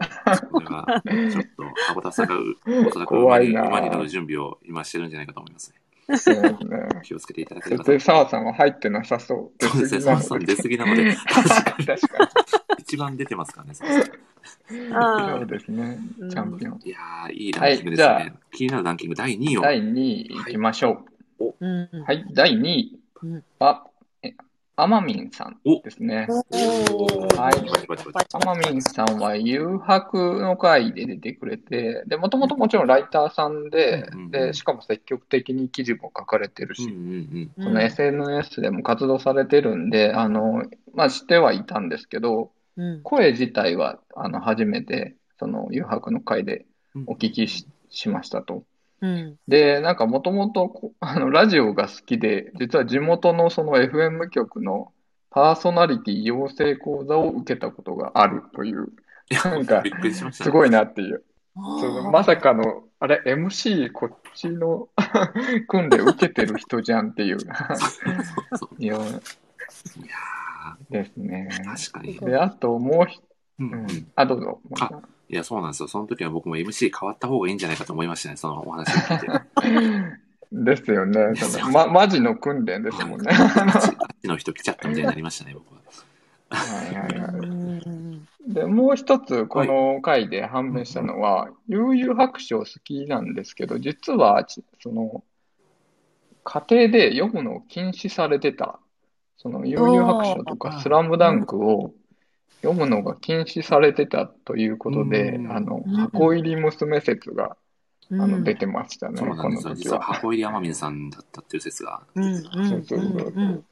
[0.50, 2.56] これは、ちょっと、青沢さんがう
[2.88, 5.76] おそらく馬に馬に乗る準備を今してるんじゃないかと思いますね。
[6.08, 6.88] そうですね。
[7.02, 7.92] 気をつけていただければと。
[7.92, 9.64] 絶対澤さんは入ってなさそう。
[9.64, 10.00] そうですね。
[10.02, 11.86] 澤さん出過ぎなので、確かに。
[11.86, 12.28] 確か
[12.78, 14.04] 一番出てますからね、澤さん。
[14.68, 16.30] そうですねうん。
[16.30, 16.80] チャンピオン。
[16.84, 18.36] いやー、いいランキングですはいじね。
[18.52, 19.60] 気になるランキング第2位を。
[19.62, 21.04] 第2位いきましょ
[21.40, 21.44] う。
[22.04, 22.24] はい。
[22.32, 23.86] 第2位うんは、
[24.78, 26.26] えアマミンさんですね。
[26.28, 43.02] はいバチバチバチアマミンさんは誘白の会で出てくれて、で、もともともちろんライターさんでうんうんう、んで、しかも積極的に記事も書かれてるし、うんうんうんその SNS でも活動されてるんで、あの、まあ、してはいたんですけど、うん。
[43.02, 46.66] 声自体は、あの、初めて、その、誘白の会で
[47.06, 48.64] お聞きししましたと。
[49.02, 49.38] うん。
[49.46, 54.92] で、なんかもともと、あの、ラジオが好きで、実は地元のその FM 局の
[55.30, 58.88] パーソナリティ養成講座を受けたことがあるという、
[59.44, 59.82] なんか
[60.32, 61.22] すごいなっていう。
[61.56, 64.88] あそのーまさかの、あれ、MC こっちの
[65.68, 67.38] 訓練受けてる人じゃんっていう。
[68.78, 68.98] いや、
[70.90, 71.48] ですね。
[71.50, 72.18] ー確かに。
[72.18, 73.20] で、あともうひ、
[73.58, 74.12] うんうんうん。
[74.14, 74.60] あ、どうぞ。
[74.80, 75.88] あいや、そうなんですよ。
[75.88, 80.26] その時は僕も MC 変わった方がいいんじゃないかと思いましたね、そのお話を聞いて。
[80.52, 81.34] ですよね。
[81.36, 83.30] そのま、マジの訓練ですもんね。
[83.34, 85.80] あっちの人来ちゃったみたいになりましたね、僕は。
[86.48, 87.48] はいはいはい。
[87.48, 95.24] うんで、もう一つ、この回で判明したのは、悠々白書好きなんですけど、実は、ちその、
[96.44, 98.78] 家庭で読むのを禁止されてた、
[99.36, 101.92] その、悠々白書とおか、ースラムダンクを
[102.66, 107.56] 読むのが禁止されてたということでう、んあのうん、箱入り娘説が、
[108.10, 110.00] うんあの、出てましたね、そうなんこの時は。
[110.00, 112.02] 箱入り天海さんだったっていう説が。
[112.14, 113.64] そうそう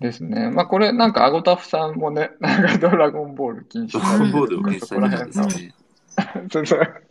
[0.00, 0.50] ですね。
[0.50, 5.74] まあ、これ、なんか、アゴタフさんもね、 なんか、ドラゴンボール禁止ドされてラゴンボールをる検出されてたんですよね。
[6.50, 7.02] そうそう。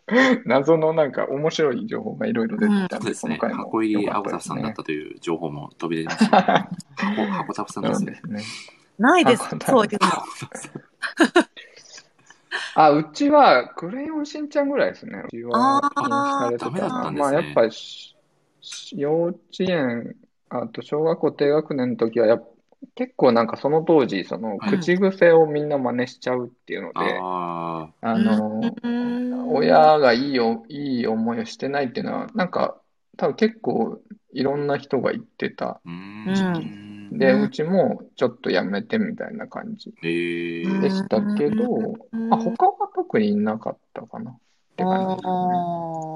[0.45, 3.37] 謎のなんか面白い情報がいろいろ出てきたんで、そうですね。
[3.37, 6.69] この回も箱入りアゴタフさんだっったという情報も飛び出てましたね。
[6.95, 8.41] 箱箱タフさんですね。
[9.01, 9.99] ないですそういうの。
[12.75, 15.23] あ、うちは、クレヨンしんちゃんぐらいですね。
[15.25, 15.81] うちは
[16.39, 17.69] されてたまあ、ねやっぱ
[18.95, 20.15] 幼稚園、
[20.49, 22.47] あと小学校低学年の時はやっ、
[22.95, 32.77] 結構なんかその当時、その、はい口癖をみんな真似しちゃうっていうので、ああの、うん親がいいよ、いい思いをしてないっていうのは、なんか、
[33.17, 35.67] 多分結構いろんな人が言ってた。
[35.69, 35.81] あ。
[35.83, 37.00] うーん。
[37.11, 44.37] で、うちもちょっとやめてみたいな感じえーでしたけど、うんまあ、他は特になかったかなっ
[44.77, 45.31] て感じですね。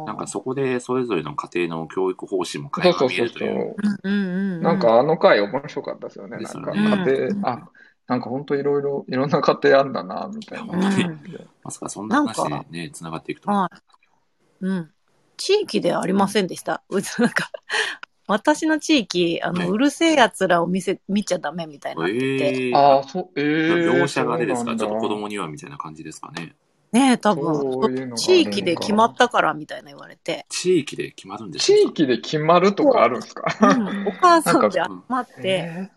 [0.08, 4.62] なんかそこでそれぞれの家庭の教育方針も変えがそうそうそうそ見えるという。
[4.62, 6.38] なんかあの回面白かったですよね。
[6.38, 7.70] なんか家庭、あ、
[8.08, 10.78] なんか本当いろいろ、いろんな家庭あんだな、みたいな。
[11.64, 13.52] まさかそんな話なんでね、繋がっていくと。
[14.62, 14.92] うん。
[15.38, 16.84] 地域ではありませんでした。
[16.90, 17.50] うちなんか、
[18.28, 22.68] 私の地域、あねの、うるせえ奴らを見せ、見ちゃダメみたいになってて。
[22.68, 24.76] えー、ああ、そう、ええ描写があれですか？
[24.76, 26.56] ちょっと子供にはみたいな感じですかね。
[26.92, 30.46] ねえ、多そ分地域で決まったからみたいな言われて。
[30.50, 33.46] 地域で決まるんです地域で決まるとかあるんですか？
[33.62, 35.90] うん、お母さんで集なんかまって、え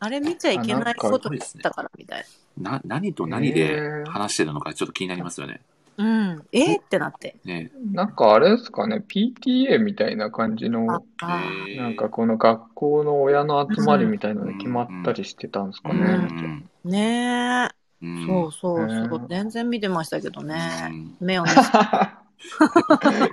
[0.00, 2.24] あれ見ちゃいけないことだったからみたい
[2.56, 5.54] な、何と何で話してるのかちょっと気になりますよね。
[5.54, 5.60] な。
[5.98, 6.46] うん。
[6.52, 7.36] えー、ってなって。
[7.44, 16.00] ねーなんかあれですかね、PTA みたいな感じの、なんかこの学校の親の集まりみたいので決まったりしてたんですかうね。
[16.00, 16.70] ん。
[16.84, 17.68] ね
[18.02, 19.28] え、うんそうそうへそうー。
[19.28, 20.88] 全然見てましたけどね。
[20.88, 21.52] うん目をね。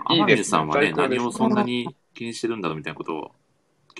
[0.09, 3.31] いい天ですさんはね、 何をそんなに気にしてるんだろうみたいなことを、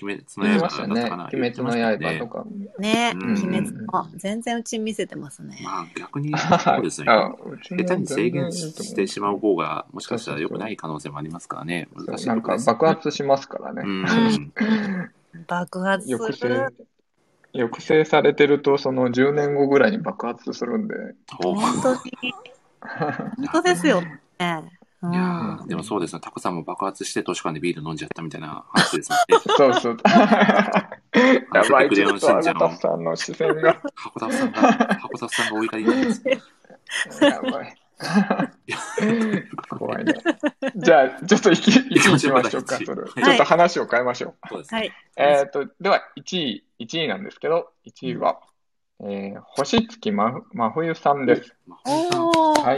[0.02, 0.94] 鬼滅の刃ましたね。
[0.94, 1.24] だったかな。
[1.32, 2.38] 鬼滅の刃とか。
[2.40, 2.46] か。
[2.78, 5.58] ねうん鬼滅も全然うち見せてますね。
[5.64, 7.06] まあ逆に、 そうですね。
[7.06, 11.88] 下手に制限してしまう方が、もしかしたら良くない可能性もありますからね。
[11.94, 12.56] 難しいなんか。
[12.64, 13.82] 爆発しますからね。
[13.84, 14.52] うん。
[15.46, 16.74] 爆発す抑制る。、
[17.52, 20.94] 抑制されてると、その10年後ぐらいに爆発するんで。
[21.42, 22.00] 本当に。
[23.48, 24.62] 本当ですよね。
[25.10, 26.20] ういやでもそうですね。
[26.20, 29.42] タコさんも爆発して図書館でビール飲んじゃったみたいな話ですもんね。
[29.56, 29.96] そうそう。
[31.54, 33.80] やばい、クレヨンしんちゃんのなたさんの視線が。
[33.94, 34.60] 箱田さんが、
[35.00, 36.22] 箱田さんがお怒りになります。
[37.24, 37.76] やばい。
[39.70, 40.14] 怖いね。
[40.76, 44.48] じゃあ、ちょっと1位行きましょう行きましょうか、ちょっと話を変えましょう。
[44.48, 44.74] そうです。
[44.74, 44.92] はい。
[45.16, 48.40] えっと、では、1位、1位なんですけど、1位は、
[49.00, 51.54] えー、星月ま真冬さんです。
[51.68, 52.76] はい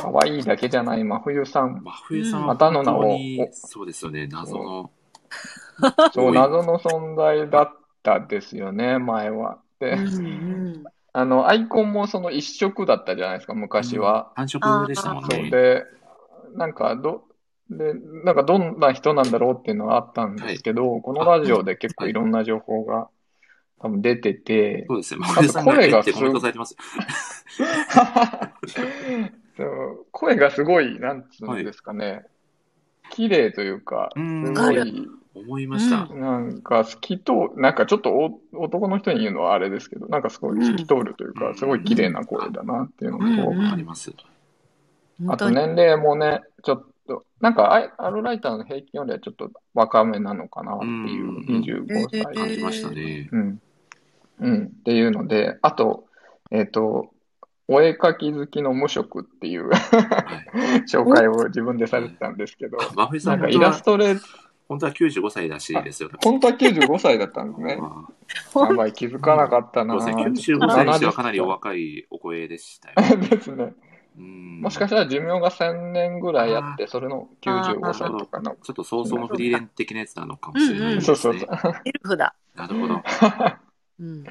[0.00, 1.82] 可愛いだけじゃない真冬さん。
[1.84, 4.26] 真冬さんまたの名を本当にそうですよね。
[4.26, 4.90] 謎の。
[6.12, 9.58] そう、謎の存在だったですよね、前は。
[9.78, 9.96] で、
[11.12, 14.32] あの、アイコンもその一色だったじゃないですか、昔は。
[14.34, 15.50] 繁殖でしたもんそうね。
[15.50, 15.84] で、
[16.54, 17.24] なんか、ど、
[17.70, 23.08] で、なんかどんな人なんだろうっていうのはあったんですけど、このラジオで結構いろんな情報が
[23.80, 25.20] 多分出てて、そうですね。
[25.20, 26.76] 真冬さんがえってコメントされてます。
[29.56, 32.26] そう声がすごい、なんつうんですかね、
[33.10, 36.06] 綺麗というか、うんすごわい、思いました。
[36.14, 44.12] なんか透き通なんかちょっとお男の人に言うのはあれですけど、なんかすごい透き通るというか、うんすごい綺麗な声だなっていうのと、うんあります。
[45.28, 45.50] あと。
[45.50, 52.22] 年齢もね、ちょっと、なんかアイアルライターの平均よりはちょっと若めなのかなっていう、うん25歳。
[52.34, 53.28] 感じましたね。
[53.32, 53.60] うん。
[54.40, 54.64] うん。
[54.64, 56.04] っていうので、あと、
[56.50, 57.10] えっ、と、
[57.68, 59.80] お絵描き好きの無職っていうはい。
[60.90, 64.20] 紹介を自分でされてたんですけど、真冬さなんんかイラ本当はストレー
[64.70, 66.10] 本当は95歳らしいですよ。
[66.22, 67.78] 本当は95歳だったんですね。
[68.54, 70.00] あやばい、気づかなかったな。
[70.00, 70.24] そうですね。
[70.24, 73.18] 95ちょっと歳にしては70かなりお若いお声でしたよ。
[73.18, 73.74] ですね。
[74.18, 78.56] うんもしかしたら寿命が1000年ぐらいあって、それの95歳とかの。
[78.62, 81.16] ちょっと早々のフリーレン的なやつなのかもしれないですね。
[81.16, 81.72] そうそうそう。
[81.84, 82.34] エルフだ。
[82.54, 83.02] なるほど。
[84.00, 84.24] うん。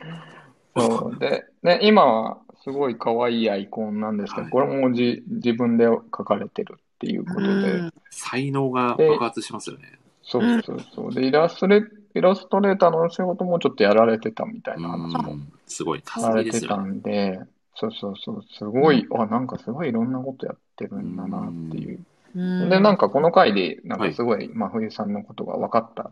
[0.77, 9.99] そうで、ね、今はすごい可愛いアイコンなんですけど、はいこれもじ自分で描かれてるっていうことで、うん才能が爆発しますよね。
[10.23, 11.13] そうそうそう。
[11.13, 11.81] で、イラストレ、
[12.15, 16.91] イラストレーターの仕事もちょっとやられてたみたいな話もうんすごい、多さ彩れてたですよね。
[16.91, 17.39] んで、
[17.75, 21.97] そうそうそう、すごい、あ、なんかすごいいろんなことやってるんだなっていう。
[21.97, 26.11] うんで、なんかこの回で、なんはいかすごい、真冬さんのことが分かった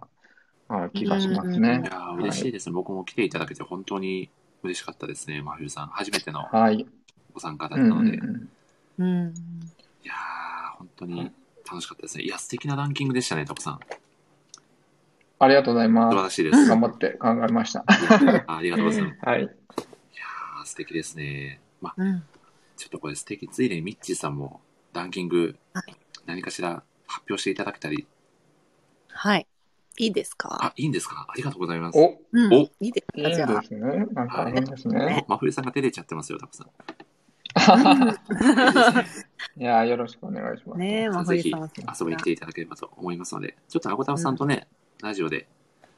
[0.69, 1.85] あ気がしますうんねい。
[1.85, 4.29] やー嬉しいですね、僕も来ていただけて本当に
[4.63, 5.87] 嬉しかったですね、真冬さん。
[5.87, 6.85] 初めてのはい。
[7.33, 8.17] ご参加だうんったので。
[8.99, 9.33] うん。
[10.03, 11.31] いやー、本当に
[11.69, 12.23] 楽しかったですね。
[12.23, 13.79] いや、素敵なランキングでしたね、タコさん。
[15.39, 16.63] ありがとうござい素晴まらしいです。
[16.63, 16.69] す。
[16.69, 17.83] 頑張って考えました。
[18.47, 19.15] ありがとうございます。
[19.15, 19.41] いはい。
[19.43, 21.61] やー、素敵ですね。
[21.79, 22.23] まあ、うん。
[22.75, 23.47] ちょっとこれ素敵。
[23.47, 24.61] ついでにミッチーさんも
[24.93, 28.07] ランキングはい、何かしら発表していただけたり。
[29.09, 29.47] はい。
[29.97, 30.57] いいですか？
[30.61, 31.25] あ、いいんですか？
[31.27, 31.97] ありがとうございます。
[31.97, 32.53] お、うん。
[32.53, 33.67] おいいですいいかじゃあで。
[33.67, 33.81] すね。
[34.13, 35.25] なんかいいですね。
[35.27, 36.67] 真冬さんが照れちゃってますよ、タコさん。
[39.59, 40.79] いやー、よろしくお願いします。
[40.79, 41.69] ねえ、真ぜひ冬さん。
[41.99, 44.67] 遊びに来ていただければと思いますので、ちょっとアコタフさんとね、
[45.01, 45.47] ラジオで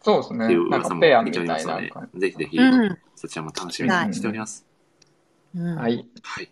[0.01, 0.69] そうですねっていう。
[0.69, 2.97] なん噂もかペアみ見ておりますのでたいな感、ぜひぜひうん。
[3.15, 4.65] そちらも楽しみにしております。
[5.55, 5.81] うんじ。
[5.81, 6.07] はい。
[6.21, 6.51] はい。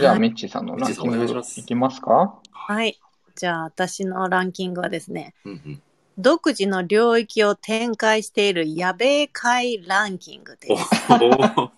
[0.00, 2.38] じゃあ、はいミッチーさんのランキングいきますか？
[2.50, 2.98] はい。
[3.36, 5.82] じゃあ、私のランキングはですね、うんうん。
[6.16, 10.84] 独自の領域を展開しているやべえ会ランキングおです。
[11.10, 11.72] お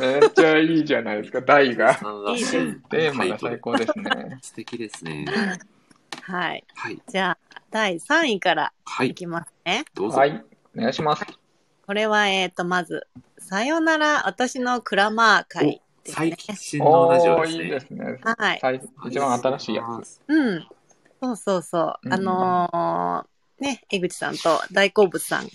[0.00, 1.94] めっちゃいいじゃないですか、題が。
[1.94, 2.44] さんらしい
[2.90, 4.38] テーマが最高ですね。
[4.42, 5.26] 素敵ですね。
[6.22, 6.64] はい。
[6.74, 7.02] はい。
[7.08, 9.14] じゃあ、第3位からはいい。
[9.14, 9.84] きますね。
[9.94, 10.18] どうぞ。
[10.18, 10.42] はい。
[10.76, 11.24] お願いします。
[11.86, 13.06] これは、えっ、と、まず、
[13.38, 16.36] さよなら、私のクラマー会です最ね。
[16.54, 17.64] 新のラジオですね。
[17.64, 18.20] いいですね。
[18.22, 18.58] はい。
[18.60, 20.20] 最一番新しいやつ。
[20.28, 20.66] うん。
[21.20, 21.94] そうそうそう。
[22.02, 25.48] うんあのーね、江口さんと大好物さん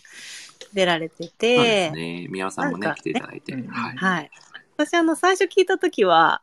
[0.73, 2.27] 出られてそうでて、すね。
[2.29, 3.53] 宮尾さんもねなん、か来ていただいて。
[3.53, 3.97] うんはい。
[3.97, 4.31] はい。
[4.77, 6.41] 私、あの、最初聞いたときは、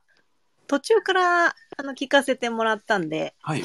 [0.67, 3.65] 途中から、あの、聞かせてもらったんで、はい。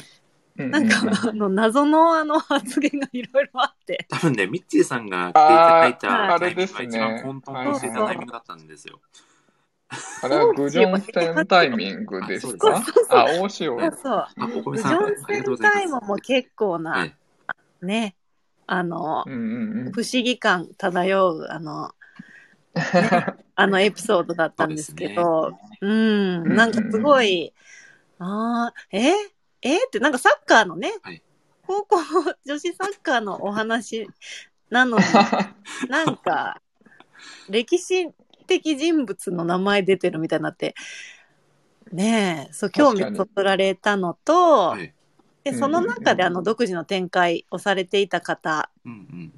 [0.58, 9.00] うんなんか、あの、謎のあの発言がいろいろあって、多分ね、ミッチーさんが来ていただいたあータイミングがあれですね一番混沌としていたタイミングだったんですよ。
[10.22, 13.48] あれはグジョンセンタイミングですそうかあ、大塩。
[13.50, 14.12] そうそう。
[14.14, 15.76] あ、お米ジョンりがセンとうございます。
[15.76, 17.14] タイムも結構な、はい。
[17.82, 18.16] ね、
[18.66, 19.92] あの、うんうんうん。
[19.92, 21.92] 不思議感漂う、あの、
[23.54, 27.54] あのエピソードだったんですけど、うん、なんかすごい、
[28.18, 29.12] ああ、え？
[29.62, 29.86] え？
[29.86, 31.22] って、なんかサッカーのね、はい。
[31.66, 31.96] 高校
[32.44, 34.08] 女子サッカーのお話
[34.70, 35.04] なのに、
[35.88, 36.60] なんか、
[37.48, 38.10] 歴史
[38.46, 40.74] 的人物の名前出てるみたいになって、
[41.92, 44.95] ねえ、そう、興味そそられたのと、はい。
[45.46, 49.32] で、うんその中であの独自の展開をされていた方うんうん。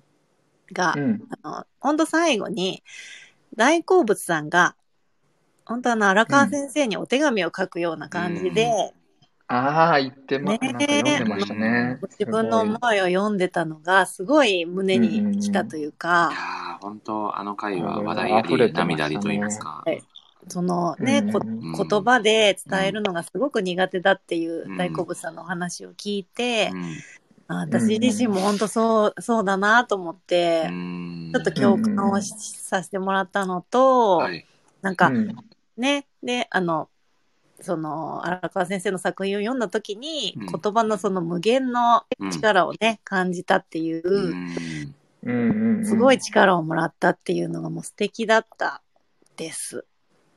[0.72, 1.22] が、うん。
[1.42, 2.82] あの、本当最後に、
[3.54, 4.74] 大好物さんが、
[5.66, 8.94] 本当あの、荒川先生にお手紙を書くような感じで、
[9.48, 11.98] ああ、言ってま、ね読んでましたね。
[12.00, 19.82] ご自分の思いを読んでたのが、すごい胸に来たといういか、やー、本当あの回は話題あり、ね涙ありと言いますか。
[19.84, 20.02] はい
[20.48, 24.76] そのね、こうん言葉で伝えるのがすごく苦手だっていううん。
[24.76, 26.96] 大好物さんのお話を聞いて、うん。
[27.48, 31.32] あ私自身も本当そう、そうだなと思って、うん。
[31.34, 34.44] ちょっと共感をしさせてもらったのと、はい。
[34.82, 35.34] なんか、うん。
[35.76, 36.88] ね、で、あの、
[37.60, 40.46] その、荒川先生の作品を読んだ時に、うん。
[40.46, 42.30] 言葉のその無限のうん。
[42.30, 44.56] 力をね、感じたっていう、うん
[45.22, 45.86] うんうん。
[45.86, 48.82] すごい力をもらったっていうのがもう素敵だった
[49.36, 49.84] です。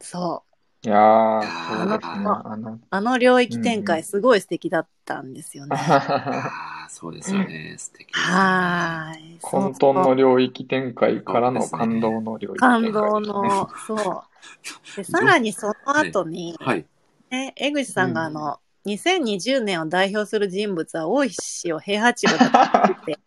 [0.02, 0.44] そ
[0.84, 0.88] う。
[0.88, 2.26] いやー、そうですね。
[2.44, 5.78] あの、あの領域展開すごい素敵だったんですよね。
[5.80, 7.76] ああ、そうですよね。
[7.78, 8.12] 素敵。
[8.14, 9.40] はーい。
[9.42, 12.82] 混沌の領域展開からの感動の領域展開。
[12.82, 14.98] 感動の、そう。
[14.98, 16.86] で、 さらにその後に、はい。
[17.30, 23.20] ね、江口さんがあの、2020年を代表する人物は大石を平八郎だって言って、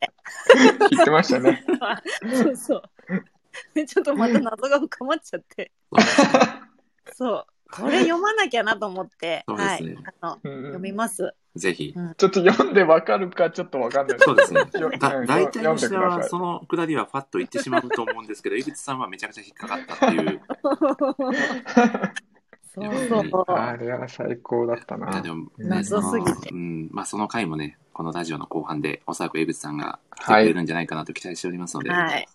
[0.91, 1.65] 言ってましたね。
[2.33, 2.83] そうそう。
[3.75, 5.73] で、 ちょっとまた謎が深まっちゃって、
[7.13, 7.47] そう。
[7.71, 9.97] これ読まなきゃなと思って、ねはい。
[10.21, 11.35] あの、うん読みます。
[11.57, 11.93] ぜひ。
[11.93, 14.19] ちょっと読んでわかるかちょっとわかんない。
[14.21, 14.61] そうですね。
[14.61, 20.41] よだうん大体の人はそのくだりはファッと言ってしまうと思うんですけど、井口さんはめちゃくちゃ引っかかったっていう。
[22.75, 23.45] そうそう。
[23.53, 25.31] あれは最高だったなで。
[25.31, 32.27] もね、謎すぎてうん、まあその回もね、このラジオの後半で、おそらく江口さんが来てくれるんじゃないかなと期待しておりますので、はい。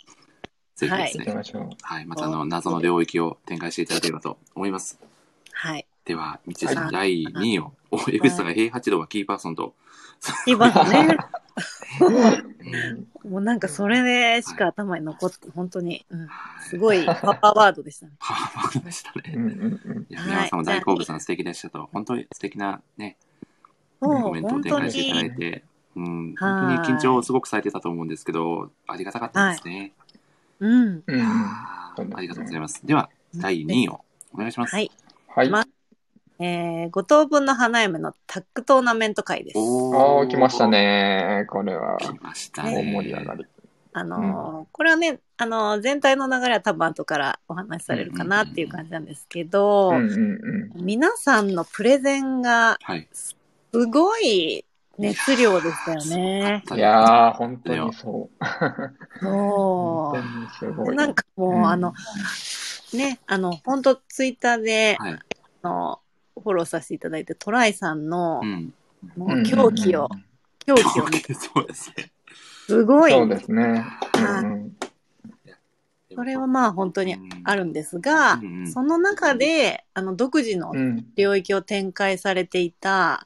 [0.80, 1.70] ぜひですね、ましょう。
[1.82, 4.98] はい、またあの謎の領域を展開していただければと思います。
[5.52, 5.86] はい。
[6.06, 6.92] では、道さん、はい。
[6.92, 9.74] 第2位を、お江口さんが平八郎はキーパーソンと、
[10.48, 11.18] いますね。
[12.02, 13.32] うん。
[13.32, 16.06] もうなんかそれでしか頭に残って、本当に、
[16.62, 18.14] すごいパワーワードでしたね。
[18.20, 20.06] パワーワードでしたね。
[20.10, 23.18] いや、はい皆さんも大好物さん素敵でしたと、本当に素敵なね、
[24.00, 25.64] コメントを展開していただいに、て、
[25.98, 26.98] うん、はい本当に。
[26.98, 29.92] 緊張をすごくされてたと思うんですけど、ありがたかったですね。
[30.60, 31.04] うん。
[31.08, 32.86] ありがとうございます。
[32.86, 34.02] では、第2位を
[34.34, 34.76] お願いします。
[34.76, 34.92] はい。
[35.28, 35.50] はい。
[35.50, 35.66] ま
[36.42, 39.58] えー、五等分の花嫁のタッグトーナメント会です。
[39.58, 40.68] おー、来ました。
[40.68, 41.46] ね。
[41.50, 41.98] これは。
[41.98, 42.94] 来ました大ね。
[42.94, 43.46] 盛り上がり。
[43.92, 50.86] あのーこれはね、あのー全体の流れは多分後からお話しされるかなっていう感じなんですけど、うんうんうん。
[50.86, 53.08] 皆さんのプレゼンがはい。
[53.12, 53.36] す
[53.74, 54.64] ごい
[55.00, 56.64] 熱量でしたよね。
[56.76, 58.46] いやー、本当にそう。
[59.20, 60.94] そ本当にすごう。
[60.94, 60.96] い。
[60.96, 61.94] なんかもう、うんあの、
[62.94, 65.20] ね、あの、本当ツイッターで、はい。
[65.64, 66.00] あの、
[66.36, 68.74] フォローさせていただいて、トライさんのう、ん。
[69.16, 70.10] もうんう狂気を、
[70.66, 72.12] 狂気を見て、そうですね。
[72.68, 73.86] すごい、そうですね。
[74.18, 74.76] うんうん
[76.16, 83.26] それはまあ本当にあるんですが、うんうんその中で、あの、独自のうん領域を展開されていた、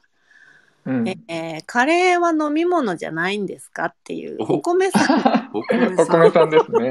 [0.86, 1.08] うん。
[1.08, 6.90] えーカレーは飲み物じゃないんですかっていう、おお米さん、 お米お米さんですね。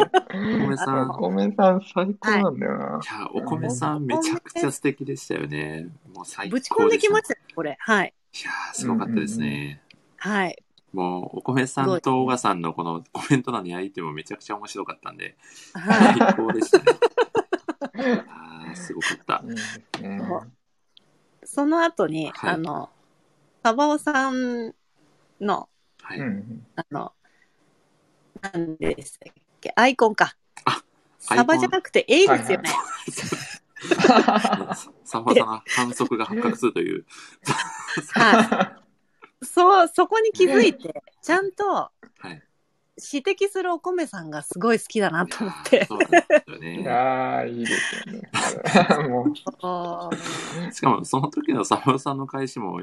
[0.59, 1.09] お米さん。
[1.11, 2.99] お米さん最高なんだよな。
[3.03, 5.87] いや、お米さんめちゃくちゃ素敵でしたよね。
[6.13, 7.77] もう最高ぶち込んできまししたよ、これ。
[7.79, 8.13] はい。
[8.33, 8.39] た。
[8.39, 9.81] いやー、すごかったですね。
[10.17, 10.63] はい。
[10.91, 15.37] もう、お米さんと小賀さんのこのコメント欄のやりとりもめちゃくちゃ面白かったんで、
[15.73, 16.17] はい。
[16.17, 16.83] 最高でしたね。
[18.29, 19.41] あー、すごかった。
[19.43, 20.19] いいですね。
[21.45, 22.89] その後に、はいあの、
[23.63, 24.75] サバオさん
[25.39, 25.69] の、
[26.01, 26.19] はい。
[26.19, 27.13] うんあの、
[28.41, 30.35] 何でしたっけ、アイコンか。
[30.65, 30.83] あ
[31.17, 32.69] サバじゃなくて A ですよね。
[35.05, 37.05] サバさんの反則が発覚するという。
[38.15, 38.75] は
[39.41, 39.45] い。
[39.45, 41.91] そう、そこに気づいて、ちゃんとは
[42.23, 42.43] い。
[43.13, 45.85] 指摘するお米さんがすごい好きだなと思って。
[45.85, 46.83] そうなんですよいね。
[46.83, 48.29] やー、いいですよね。
[50.73, 52.81] しかも、その時のサバさんの返しも、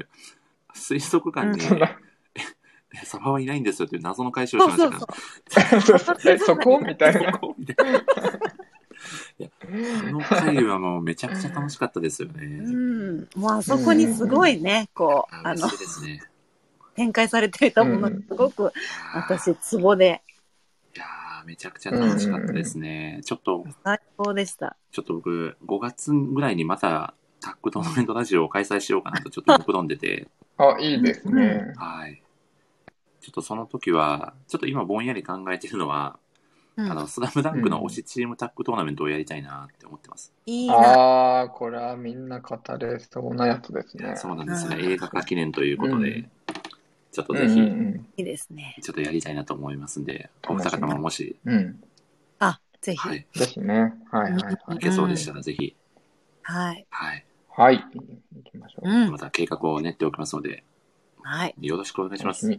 [0.73, 1.61] 水族館に、
[3.05, 5.71] サバはいないんですよっていう謎の返しをしましたから。
[5.71, 5.81] そう。
[5.81, 7.31] そうそうえ、 そこみたいな。
[7.31, 7.99] そこみたいな
[9.39, 9.49] いや、
[10.07, 12.45] あの回はもうめちゃくちゃ楽しかったですよね。
[12.45, 13.29] うん。
[13.35, 16.21] もうあそこにすごいね、こう、あのね。
[16.95, 18.71] 展開されていたものがすごく、
[19.15, 20.21] 私、ツボで
[20.95, 23.21] いやーめちゃくちゃ楽しかったですね。
[23.23, 24.75] ちょっと、最高でした。
[24.91, 30.27] ちょっと僕、5月ぐらいにまたタッグトーナメントラジオを開催しようかなとちょっと目論んでて、
[30.57, 31.73] あ、いいですね。
[31.75, 32.21] はい。
[33.19, 36.17] ちょっとその時は、ちょっと今ぼんやり考えてるのは、
[36.77, 40.31] うんあの、スラムダンクの推しチームタッグトーナメントをやりたいなって思ってます。
[40.45, 40.75] いいな。
[40.75, 44.15] ああ、これはみんな語れそうなやつですね。
[44.15, 44.77] そうなんですね。
[44.77, 46.31] うん映画化記念ということで、うん
[47.11, 48.77] ちょっとうんうぜひ、んいいですね。
[48.81, 51.53] ちょっとやりたいなと思いますんで、お二方ももし、うん。
[51.53, 51.83] うん。
[52.39, 52.97] あ、ぜひ。
[52.99, 53.27] ははい。
[53.35, 53.93] い、ぜひね。
[54.11, 54.79] はいはいはいい。
[54.79, 55.75] けそうでしたらぜひ、
[56.43, 56.87] はい。
[56.89, 57.25] はい、
[57.55, 57.83] はい。
[57.93, 58.89] 行きましょう。
[58.89, 59.19] うんま。
[59.19, 60.63] た計画を練っておきますので、
[61.21, 61.55] はい。
[61.59, 62.47] よろしくお願いします。
[62.47, 62.49] お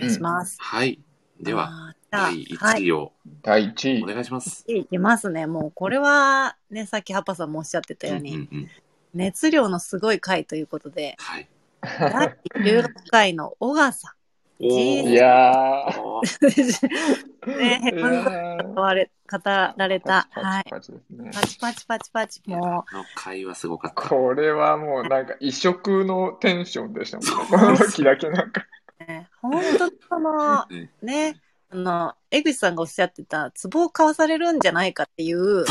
[0.00, 0.56] 願いします。
[0.60, 1.00] はい。
[1.40, 2.84] では、第はい1。
[2.84, 3.12] 位を
[3.42, 4.02] 第1位。
[4.02, 4.64] お願いします。
[4.68, 5.46] いきますね。
[5.46, 8.70] もうこれは、ね、さっきハッパさんもおっしゃってたように、うんうんうん
[9.14, 11.48] 熱量のすごい回ということで、はい。
[11.80, 14.17] 第16回の小川さおー
[14.60, 17.46] いやー。
[17.46, 20.28] ね、ヘいブンズやー語られ、語られた。
[20.32, 20.64] はい。
[20.70, 22.42] パチパチパチパチ。
[22.46, 24.08] もあの回はすごかった。
[24.08, 27.34] これはもうなんか異色のテンションでしたもんね。
[27.48, 28.66] この時だけなんか。
[29.40, 31.40] 本当にその、ねね、
[31.70, 35.66] あの、江口さんがおっしゃってた、ツボを買わされるんじゃないかっていううん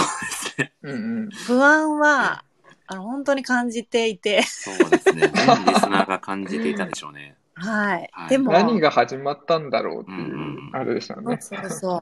[0.83, 0.91] う
[1.25, 1.29] ん。
[1.29, 2.43] 不安は、
[2.88, 5.27] あの、本当に感じていて、そうですね。
[5.27, 7.36] 全リスナーが感じていたでしょうね。
[7.58, 8.10] はい。
[8.12, 11.38] はいでも、何が始まったんだろうっていうあれでしたね。
[11.41, 12.01] そうそうそう。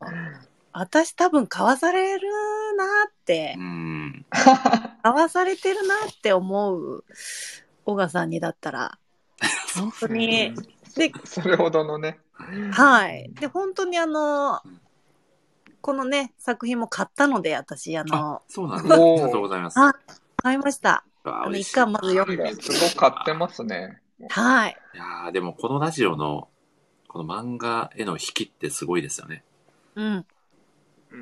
[0.73, 2.27] 私多分買わされる
[2.77, 4.25] なってう、ん。
[4.29, 7.05] 買わされてるなって思う
[7.85, 8.97] 小川さんにだったら、
[9.77, 10.53] 本当に、
[10.95, 12.19] で、それほどのね。
[12.71, 13.31] はい。
[13.39, 14.81] で、本当にあのうん、
[15.79, 18.93] このね、作品も買ったので、私、あのあ、、そうなんです。
[18.93, 19.79] ありがとうございます。
[19.79, 19.93] あ
[20.37, 21.05] 買いました。
[21.23, 22.53] ああの、一巻まず読んで。
[22.61, 24.01] すごい買ってますね。
[24.29, 24.77] はい。
[24.93, 26.47] いやーでもこのラジオの、
[27.07, 29.43] この漫画への引きってすごいですよね。
[29.95, 30.25] うん。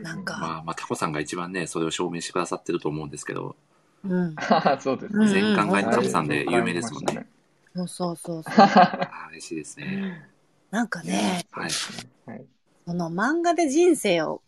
[0.01, 3.55] なんかまあ、まあ、タコさんが一番ね、それを証明してくださってると思うんですけど、
[4.03, 4.35] うん。
[4.37, 5.27] あそうですうんね。
[5.31, 7.27] 全巻がうんタコさんで有名ですもんね。
[7.75, 8.53] そうそうそうそう。
[8.57, 10.29] あー嬉しいですね。
[10.71, 11.71] なんかね、はい。
[12.25, 12.45] はい。
[12.85, 14.41] その漫画で人生を、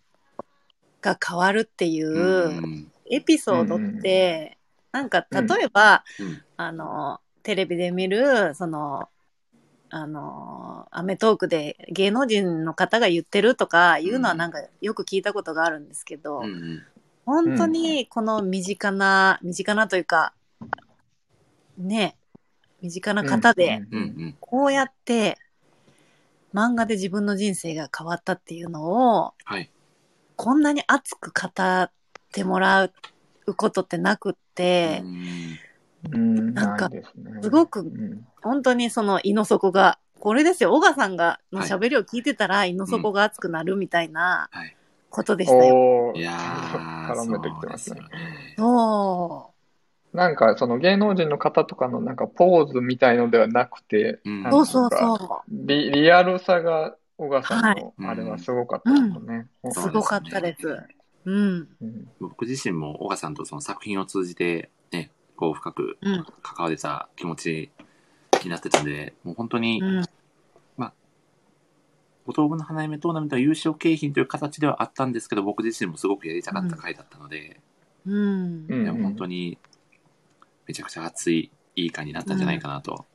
[1.01, 4.57] が変わるっていううんエピソードって、
[4.91, 9.07] なんか例えば、うんあの、テレビで見る、その、
[9.91, 16.83] あの、アメトークで芸能人の方が言ってるとかいうのはなんかよく聞いたことがあるんですけど、うんうん。
[17.23, 20.33] 本当にこの身近な、身近なというか、
[21.77, 22.17] ね、
[22.81, 23.83] 身近な方で、
[24.39, 25.37] こうやって
[26.51, 29.69] 漫画で自分の人生が変わったっていうのを、はい。
[30.35, 31.91] こんなに熱く語っ
[32.31, 32.91] てもらう
[33.55, 35.59] ことってなくって、うん
[36.11, 44.75] うん、なんかすねすごくうん本当にその胃の底が、これですよ、小川さんがのはい喋りを聞いてたら胃の底が熱くなるみたいなはい。
[45.09, 46.11] ことでしたよ。
[46.13, 48.27] いやー、絡めてきてますねそうですよ。
[48.27, 48.55] ね。
[48.57, 49.51] そ
[50.13, 54.51] なんかその芸能人の方とかのなんかポーズみたいのではなくて、うんう。
[54.51, 59.47] そうそうそリリアルさが小川さんのはいあれはすごかったですよね。
[59.71, 60.67] すごかったです。
[61.25, 61.67] うん。
[61.81, 64.69] うん僕自身も、小川さんとその作品を通じて、ね、
[65.35, 66.25] こう深くうん。
[66.41, 67.71] 関われた気持ち
[68.43, 70.05] になってたんで、もう本当に、うん。
[72.25, 77.59] 五等分の花嫁トーナメントは優勝景品という形ではあったんですけど、僕自身もすごくやりたかった回だったので、
[78.05, 78.65] うん。
[78.67, 79.57] うんいや本当に、
[80.67, 83.05] めちゃくちゃ熱い、いい回になったんじゃないかなと。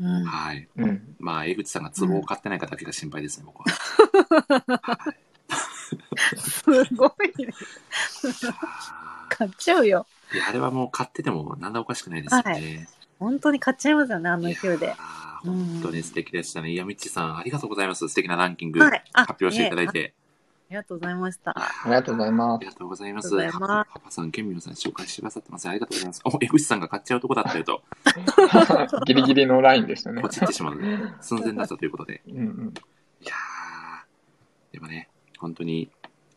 [0.00, 0.24] うん。
[0.24, 0.66] はい。
[0.76, 3.74] うんまあ、江口さんが壺を買ってないかだけが心配ですね、僕は。
[4.82, 5.16] はい
[6.38, 7.52] すごいね。
[8.62, 10.06] あ 買っちゃうよ。
[10.32, 12.88] ーいや、あれはもう買っててもなんだおかしくないですよね。
[13.18, 14.86] 本当に買っちゃいますよね、あの勢いで。
[14.86, 16.70] いやー本当に素敵でしたね。
[16.70, 18.08] いや、みっちさん、ありがとうございます。
[18.08, 20.14] 素敵なランキング、はいあ発表していただいて。
[20.70, 21.50] ありがとうございました。
[21.50, 23.34] あありがとうございまありがとうございます。
[23.36, 25.68] ありがとうございますパパさん、ケンミノさん、紹介してくださってます。
[25.68, 26.22] ありがとうございます。
[26.24, 28.96] お、江口さんが買っちゃうとこだったよと、す。
[29.06, 30.28] ギリギリのラインでしたねポ。
[30.28, 30.78] チってしまう
[31.20, 32.22] 寸前だったということで。
[32.28, 32.74] うんうん
[33.22, 35.90] いやー、でもね、本当に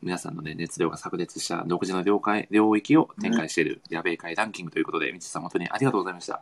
[0.03, 6.41] 皆さんのね、熱量が炸裂した独自の領海領域を展開している、やべえ会ランキングということで、みちさん、本当にありがとうございました。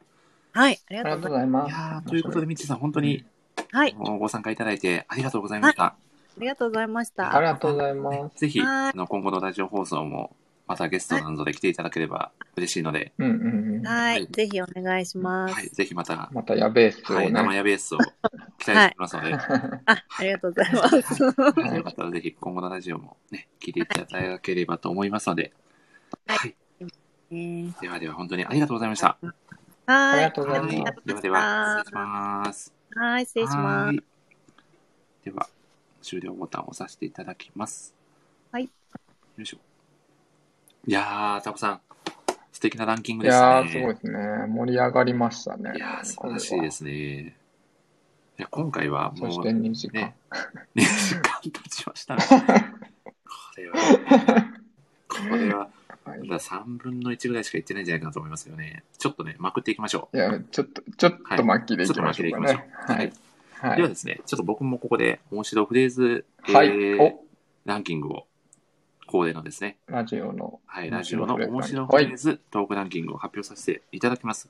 [0.54, 1.70] はい、ありがとうございございます。
[1.70, 3.24] いやー、ということで、みちさん、本当に。
[3.72, 5.84] はい、ご参加いただいてありがとうございました。
[5.86, 5.96] あ
[6.40, 7.36] りがとうございました。
[7.36, 8.40] ありがとうございます。
[8.40, 10.36] ぜひ、はいあの今後のラジオ放送も、
[10.72, 13.86] またゲストなどで来ていただければ嬉しいので、うんうんうん。
[13.86, 15.54] ははいい、ぜひお願いします。
[15.54, 17.56] はい、ぜひまた、またやべえっすよはい、生ね。
[17.58, 18.16] やベースを期待
[18.62, 19.82] しておりますので、あ、
[20.18, 21.24] ありがとうございます。
[21.26, 25.52] はいよかったらぜひ今後のラジオもね、聞いていただければと思いますので、
[26.26, 26.56] はいはい。
[27.36, 29.18] ねではでは本当にありがとうございました。
[29.88, 32.74] はい、ありがとうございますはいではでは、失礼します。
[32.96, 33.88] はい、失礼します。
[33.88, 34.04] はい
[35.26, 35.50] では、
[36.02, 37.94] 終了ボタンを押させていただきます。
[38.52, 38.64] はい。
[38.64, 38.70] よ
[39.44, 39.71] いしょ。
[40.88, 41.82] いやー、タコさん、
[42.52, 43.70] 素敵なランキングいでしたね。
[43.70, 44.48] やー、すごいですね。
[44.48, 45.74] 盛り上がりましたね。
[45.76, 47.22] いやー、素晴らしいですね。
[47.22, 47.34] い
[48.38, 50.16] や、今回はもう、そして2時間ね。
[50.76, 52.24] 2時間経ちましたね。
[52.26, 53.12] こ
[53.58, 54.54] れは、ね、
[55.08, 58.84] これは、はいまだ3分の1ぐらいしか言ってないんじゃないかなと思いますよね。
[58.98, 60.18] ちょっとね、まくっていきましょう。
[60.18, 62.42] いや、ちょっと、ちょっと巻きでいきましょうかちょっと巻きでいねき。
[62.42, 63.14] ましょうはい。
[63.70, 66.68] はではいですね、ちょっと僕もここで面白フレーズ、はい。
[66.68, 67.24] えーお、
[67.66, 68.26] ランキングを、
[69.12, 70.62] 恒例のですね、ラジオの。
[70.66, 74.50] はい、ラ面ジオの面白フレーズ、トークランキングを発表させていただきます。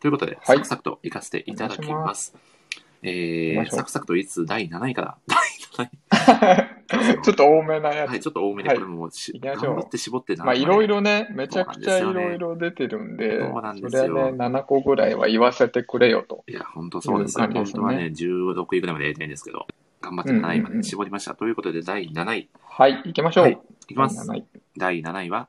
[0.00, 2.00] ということで、はいサクサクと行かせていただきま。
[2.00, 2.34] ます
[3.02, 5.18] えー、サクサクといつ第7位から、
[5.76, 7.22] 第7位。
[7.22, 8.24] ちょっと多めなやはい、つ。
[8.24, 10.96] ちょっと多めで、はいこれもし、頑張って絞ってまあ、いろいろ。
[10.96, 16.42] ろね、めちゃくちゃいろいろ出てるんで、そうなんですよそれはね、7個ぐらいは言わせてくれよと。
[16.48, 19.68] いや、本当そうです本当はね、16位ぐらいまでやりたいんですけど、
[20.00, 21.34] 頑張って7位まで絞りました。
[21.34, 22.48] ということで、第7位。
[22.62, 23.44] はい、行きましょう。
[23.44, 24.28] はい、いきます。
[24.28, 24.44] 7位
[24.76, 25.48] 第7位は、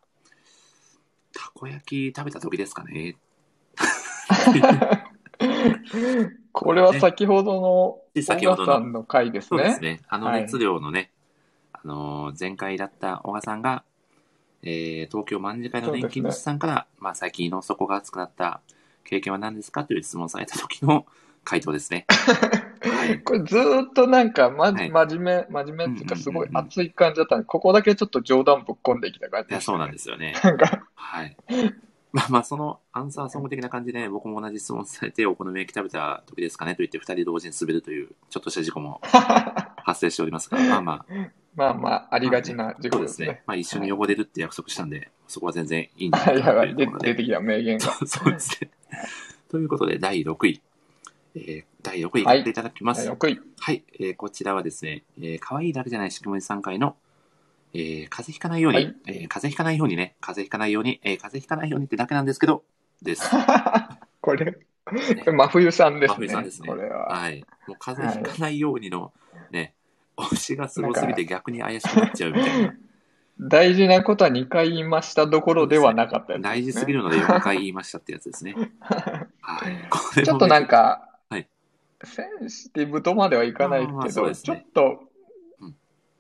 [1.34, 3.16] たこ焼き食べた時ですかね。
[6.52, 9.58] これは先ほどので先小ほどさんの回ですね。
[9.58, 10.02] そうですね。
[10.08, 11.12] あのはい熱量のね、
[11.74, 13.84] あのー前回だった小賀さんが、
[14.64, 18.62] えー、東京卍会の年金主さんから、まあ最近の底が熱くなった
[19.04, 19.86] 経験は何ですか？
[19.86, 21.06] という質問された時の
[21.48, 22.06] 回答ですね。
[22.82, 23.20] はい。
[23.24, 30.34] これずーっとなんか、ま、はい真面目、真面目っていうか、すごい熱い感じだったんで、ここだけちょっと冗談ぶっ込んできた感じいや、そうなんすですよね。
[30.44, 31.38] なんか、はい。
[32.12, 39.00] まあまあ、そのアンサーソング的な感じで、僕も同じ質問されて、お好み焼き食べた時ですかねと言って、二人同時に滑るという、ちょっとした事故も
[39.84, 41.06] 発生しておりますが、まあまあ、
[41.56, 43.42] まあまあ、ありがちな事故ですすね。。
[43.46, 47.86] まあ一緒に汚れるって約束したんで、そこは全然いいんじゃないはい、かというところで出出てきた名言が。
[48.06, 48.70] そうですね。
[49.50, 50.62] ということで、第6位。
[51.38, 53.06] えー第6位やっていただきます。
[53.06, 53.30] 第はい、6
[53.70, 53.84] 位。
[54.00, 56.96] えーこちらはですね、えー、可愛いだけじゃないしくもりさん会の、
[57.74, 62.64] えー風邪ひかないように、はいえー風邪ひかないようにね、風邪ひかないように、えー風邪ひかないようにってだけなんですけど、
[63.02, 63.30] です。
[64.22, 64.58] これ、
[65.26, 66.16] 真冬さんですね。
[66.16, 67.08] 真冬さんですねこれは。
[67.08, 67.46] はい。
[67.68, 69.14] もう風邪ひかないようにの、
[69.52, 69.74] ね、
[70.18, 72.74] 推しがすごすぎて逆に怪しくなっちゃうみたいな。
[73.40, 78.56] 大事なことは2回言いましたどころではなかったやつですね、大事すぎるので4回言いましたってやつですね。
[79.42, 80.24] はい。
[80.26, 81.17] ちょっとなんか、はい
[82.04, 85.00] センシティブとまではいかないけど、ちょっと、
[85.60, 85.76] うん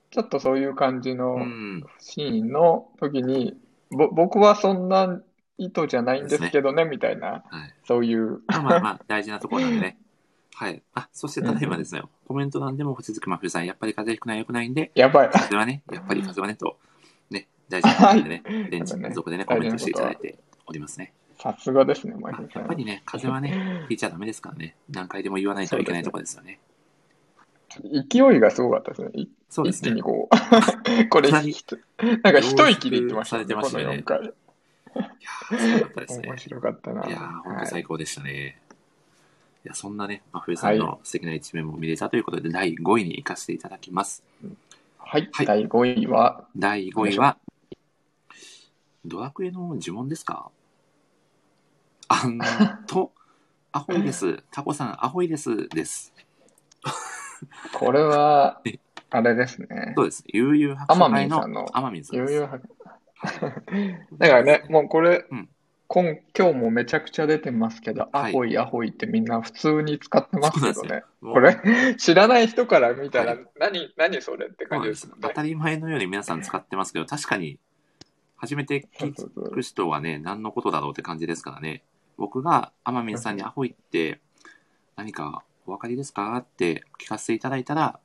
[0.09, 1.83] ちょっとそういう感じうのん。
[1.99, 3.57] シーンの時に、
[3.91, 5.21] ぼ僕はそんな
[5.57, 7.73] 意図じゃないんですけどね、みたいな、はい。
[7.85, 9.97] そういう、まあまあまあ、大事なところなんでね。
[10.55, 10.81] はい。
[10.93, 15.27] あ、そしてただいまですね、コメント欄でも星月真冬さん、やっぱり風邪ひくのは良くないんで、やばい。
[15.27, 16.79] 風邪はね、やっぱり風邪はね、と、
[17.29, 21.13] ね、大事なことでね、連やっぱね続でね、コメントしていただいておりますね。
[21.39, 22.73] さすがですね、マあイケルさんやっぱ。
[22.73, 26.59] りね、風邪はね、引いちゃダメですからね、何回でも言わないといけないところですよね。
[28.09, 29.09] 勢いがすごかったですね。
[29.13, 30.01] い一気にそうですね。
[30.01, 34.27] こう、 これ、かなんか一息で言ってました凝縮されてましたよねこの4回。
[34.27, 36.37] いやー、すごかったですね面。
[36.37, 37.07] 白かったな。
[37.07, 38.59] いやー、ほんとはい最高でしたね。
[39.65, 44.23] いや、そんなね、真冬さんの素敵な一面も見れたということで、第5位に行かせていただきます。
[44.97, 47.37] はい、はい第5位は、第5位は、
[49.05, 50.49] ドラクエの呪文ですか？
[52.07, 52.39] あん
[52.87, 53.11] と、
[53.71, 54.43] アホイです。
[54.51, 55.67] タコさん、アホイです。
[55.69, 56.13] です。
[57.73, 58.79] これはえ、
[59.09, 59.93] あれですね。
[59.95, 60.23] そうです。
[60.27, 62.27] 悠々白書会の天海さんの。
[62.27, 62.77] 悠々白
[64.17, 65.49] だからね、もうこれ、うん
[65.89, 71.03] 今今日もめちゃくちゃ出てますけど、はいアホイアホイってみんな普通に使ってますけどね。
[71.21, 75.15] これ、知らない人から見たら、はい何、何それって感じでよ。
[75.15, 75.21] ね。
[75.21, 77.57] 当たり前のように皆さん使ってますけど、確かに、
[78.35, 79.13] 初めて聞
[79.49, 81.83] く人はね、何のことだろうって感じですからね。
[82.17, 84.19] 僕が天海さんにアホイって
[84.95, 86.35] 何かお分かりですか？
[86.37, 87.99] って聞かせていただいたら、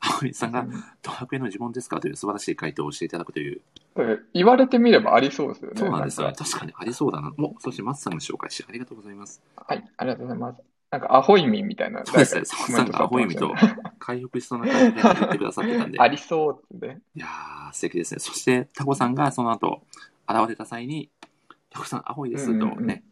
[0.00, 0.66] 天海さんが
[1.02, 2.00] ドラクエの呪文ですか？
[2.00, 3.60] という素晴らしい回答をしていただくという。
[3.96, 5.78] うん言われてみればありそうですよね。
[5.78, 6.34] そうなんですよね。
[6.34, 7.32] か確かにありそうだな。
[7.38, 9.40] お、そして松さんが紹介し、ありがとうございます。
[9.54, 10.60] はい、ありがとうございます。
[10.90, 12.04] なんか、アホイミみたいな。
[12.04, 12.42] そうですね。
[12.42, 13.52] 誰か澤さんがアホイミと
[13.98, 16.00] 回復しそうな感じで言ってくださってたんで。
[16.00, 17.00] ありそうってね。
[17.14, 18.20] いやー、素敵ですね。
[18.20, 19.82] そして、タコさんがその後、
[20.28, 21.10] 現れた際に、
[21.70, 23.02] タコさん、アホイですとうんうんうん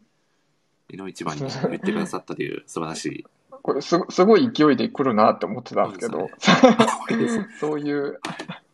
[0.93, 3.25] ね、井の一番に言ってくださったという 素晴らしい。
[3.61, 6.29] これすご、すごい勢いで来るなって思ってたんですけど。
[7.59, 8.19] そう いう、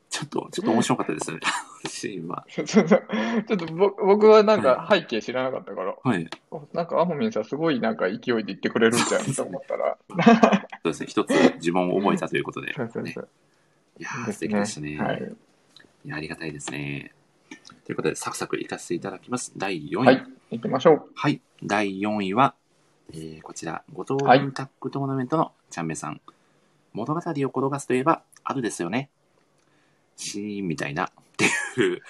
[0.09, 1.43] ちょっと、ちょっと面白かったですよね。
[1.87, 2.45] シーンは。
[2.49, 6.29] ちょっと僕はなんか背景知らなかったから、はい。
[6.51, 11.07] おなんかアモミンさんすごいなんか勢いで言ってくれるんじゃんと思ったら、そうですね。
[11.07, 11.29] 一つ
[11.61, 12.73] 呪文を覚えたということで。
[12.73, 13.29] そうそうねそう
[13.99, 14.97] いやー、素敵でしたね。
[14.97, 15.35] はい。
[16.05, 17.13] いや、ありがたいですね。
[17.85, 19.53] ということで、サクサクいかせていただきます。
[19.57, 20.05] 第4位。
[20.05, 21.09] はい、行きましょう。
[21.13, 21.41] はい。
[21.63, 22.55] 第4位は、
[23.13, 26.21] えー、こちら、五島はいンタックトーナメントのチャンメさん。
[26.93, 29.09] 物語を転がすといえば、あるですよね。
[30.15, 31.05] シーンみたいな。
[31.05, 31.45] って
[31.81, 32.01] いう。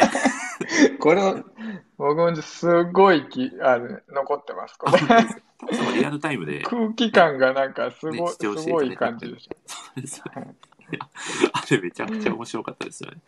[1.00, 1.22] これ、
[1.96, 4.78] 僕もすごいきある残ってます。
[4.78, 9.56] これリアルタイムで、空気感がなんかすごい、ね視すごい感じでした。
[9.66, 10.54] そうですよね
[11.52, 13.18] あれめちゃくちゃ面白かったですよね。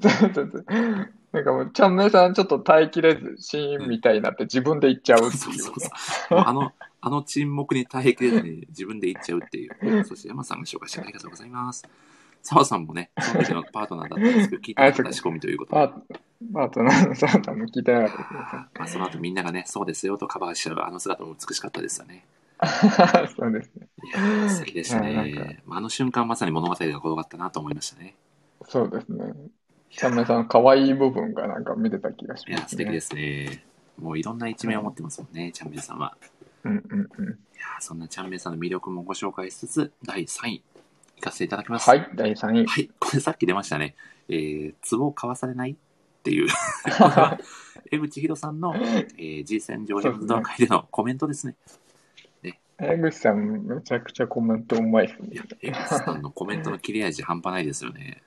[1.32, 5.90] なんかもう、ちゃんめいさんちょっと耐えきれず、シーンみたいになって自分で言っちゃうっていううそそうそ
[6.30, 6.34] う。
[6.34, 10.04] もうあの、あの沈黙に耐えきれずに自分で言っちゃうっていう。
[10.04, 11.84] そして山さんが紹介してありがとうございます。
[12.42, 15.86] 澤さんもね、その時のパートナーだったんですけど、聞いてなかった仕込みということで。
[15.86, 16.20] パート
[16.52, 22.24] パートナーのサンタも聞いてなかまあ、その後みんながね、そうですよとカバーしちゃうあの姿も美しかったですよね。
[22.60, 23.28] ですね。
[23.36, 23.88] そうですね。
[24.04, 25.62] いやー、素敵でしたいやなんね。
[25.66, 28.16] まああの瞬間まさに物語が転がったなと思いましたね。
[28.68, 29.32] そうですね。
[29.96, 32.68] ちゃんめいさんの可愛い部分がなんか見てた気がしますね。
[32.68, 33.64] 素敵ですね。
[34.00, 36.16] もういろんな一面を持ってますもんね、チャンベイさんは。
[36.64, 37.24] うんうんうん。
[37.24, 40.62] いやーそんなチャンベイさんの魅力もご紹介しつつ、第3位、
[41.18, 41.88] いかせていただきます。
[41.88, 42.66] はい、第3位。
[42.66, 43.94] はい、これさっき出ましたね。
[44.28, 45.76] えー、壺を買わされないっ
[46.22, 46.48] ていう。
[47.90, 51.54] 江口博さんの、えー、G 戦上編ドラ会でのコメントですね。
[52.78, 58.22] 江口さん、めちゃくちゃコメントうまいですいやね。、江口さんのコメントの切れ味半端ないですよね。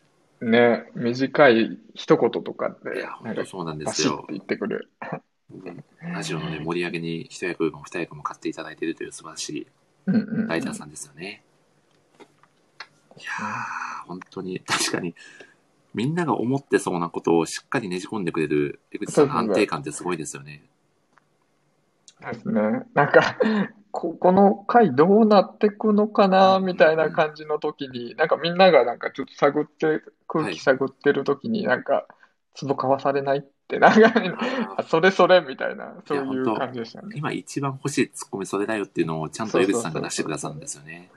[0.45, 4.33] ね、短い一言とかいでや、、なんか本当そうなんですよバシッて。
[4.33, 4.89] 言ってくる。
[5.51, 5.83] うん
[6.13, 9.67] ラジオのね、盛り上げに一役も二役も買っていただいているという素晴らしい。
[10.47, 11.43] ライターさんですよね。
[13.17, 15.15] いやー、本当に、確かに、
[15.93, 20.63] みんなが思ってそうなことをしっかりねじ込んでくれる江口さんの安定感ってすごいですよね。
[22.21, 22.61] ですね。
[22.93, 23.37] なんか、
[23.95, 32.05] ここの回どうなってくのかな、みたいな感じの時に、なんかみんながなんかちょっと探って、空気探ってる時に、なんか、
[32.59, 34.11] 壺買わされないって、なんか、
[34.77, 37.15] あ それそれみたいな、そういう感じでしたね。
[37.15, 41.09] 今一番欲しいツッコミそれだよっていうのをちゃんと江口さんが出してくださるんですよね。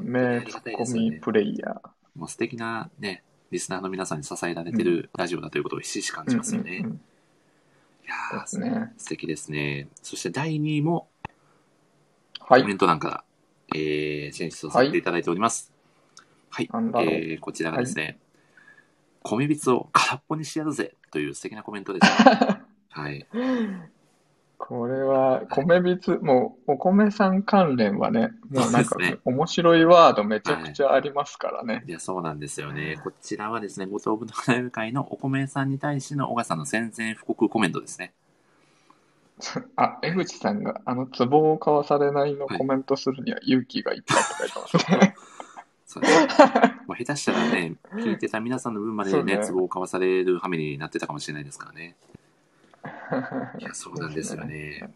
[0.00, 1.90] 名ツッコミプレイヤー。
[2.18, 6.78] もう素敵なね、リスナーの皆さんに支えられてるラジオだということをひしひし感じますよね。
[6.78, 8.94] いやーね。
[8.96, 9.88] 素敵ですね。
[10.02, 11.06] そして第2位も
[12.46, 12.62] はい。
[12.62, 13.24] コメント欄から、
[13.74, 15.72] えー、選出をさせていただいております。
[16.50, 16.68] はい。
[16.72, 17.08] なんだろう。
[17.08, 18.18] えー、こちらがですね、
[19.22, 22.06] 米びつを空っぽにしてやるぜという素敵なコメントです。
[22.90, 23.26] はい。
[24.58, 31.82] これは、米びつ、もう、お米さん関連はね、もうなんかね、面白いワードめちゃくちゃありますからね。
[31.86, 32.98] いや、そうなんですよね。
[33.02, 38.14] こちらはですね、五島ぶどうライブ会のお米さんに対しての小川さんの宣戦布告コメントですね。
[39.76, 45.16] あ、江口さんが、あの、壺を買わされないのコメントするには勇気がいっぱいって書いてますね。
[45.86, 46.10] そうね。
[46.86, 51.96] もう下手したらね、 聞いてた皆さんの分までね、そうね都合を交わされる羽目になってたかもしれないですからね。
[53.58, 54.94] いや、そうなんですよね。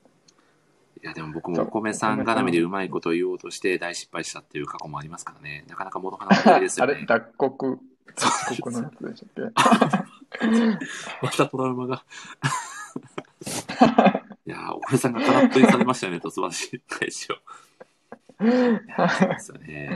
[1.03, 5.65] いや、でも僕もお米さん絡みでうまいことを言おうとして大失敗したっていう過去もありますからね。
[5.69, 7.07] なかなか戻らないですあよれ、ね。
[7.07, 7.79] 脱穀、
[8.17, 9.53] そう脱穀のやつでしたっ
[11.23, 12.05] またトラウマが。
[14.49, 17.35] いやー、お米さんが空っぽにされましたよねと素晴らしい返しを。
[18.43, 18.47] い
[18.89, 19.91] やそうですよね。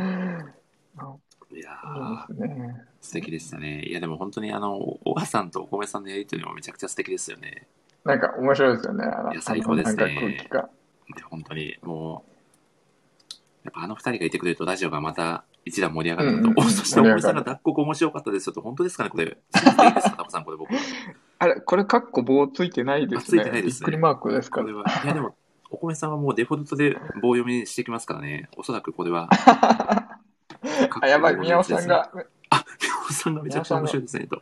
[1.54, 2.74] いやー。
[3.00, 3.82] 素敵でしたね。
[3.82, 7.66] いや、でも本当にあの、小川さんとお米さんのやりとりもめちゃくちゃ素敵ですよね。
[8.04, 9.04] なんか面白いですよね。
[9.32, 10.46] いや最高ですね
[11.30, 13.34] 本当にもう、
[13.64, 19.24] やっぱあの二人がいてくれるとラジオがまた一段盛り上がるのと、うんうんおそしてお米さんが脱穀面白かったですよと、本当ですかねこれ。
[19.24, 19.40] いいで
[20.02, 20.74] すかタコさん、これ僕。
[21.42, 23.44] あれ、これ、カッコ棒ついてないですあついね。
[23.46, 24.84] てないですねびっくりマークですかこれは。
[25.04, 25.34] いや、でも、
[25.70, 28.48] お米さんはもうデフォルトで棒読みしてきますからね。
[28.56, 29.28] おそらくこれは。
[31.02, 32.12] あ、やばい、宮尾さんが、
[32.50, 34.40] あ、宮尾さんがめちゃくちゃ面白いですね、と。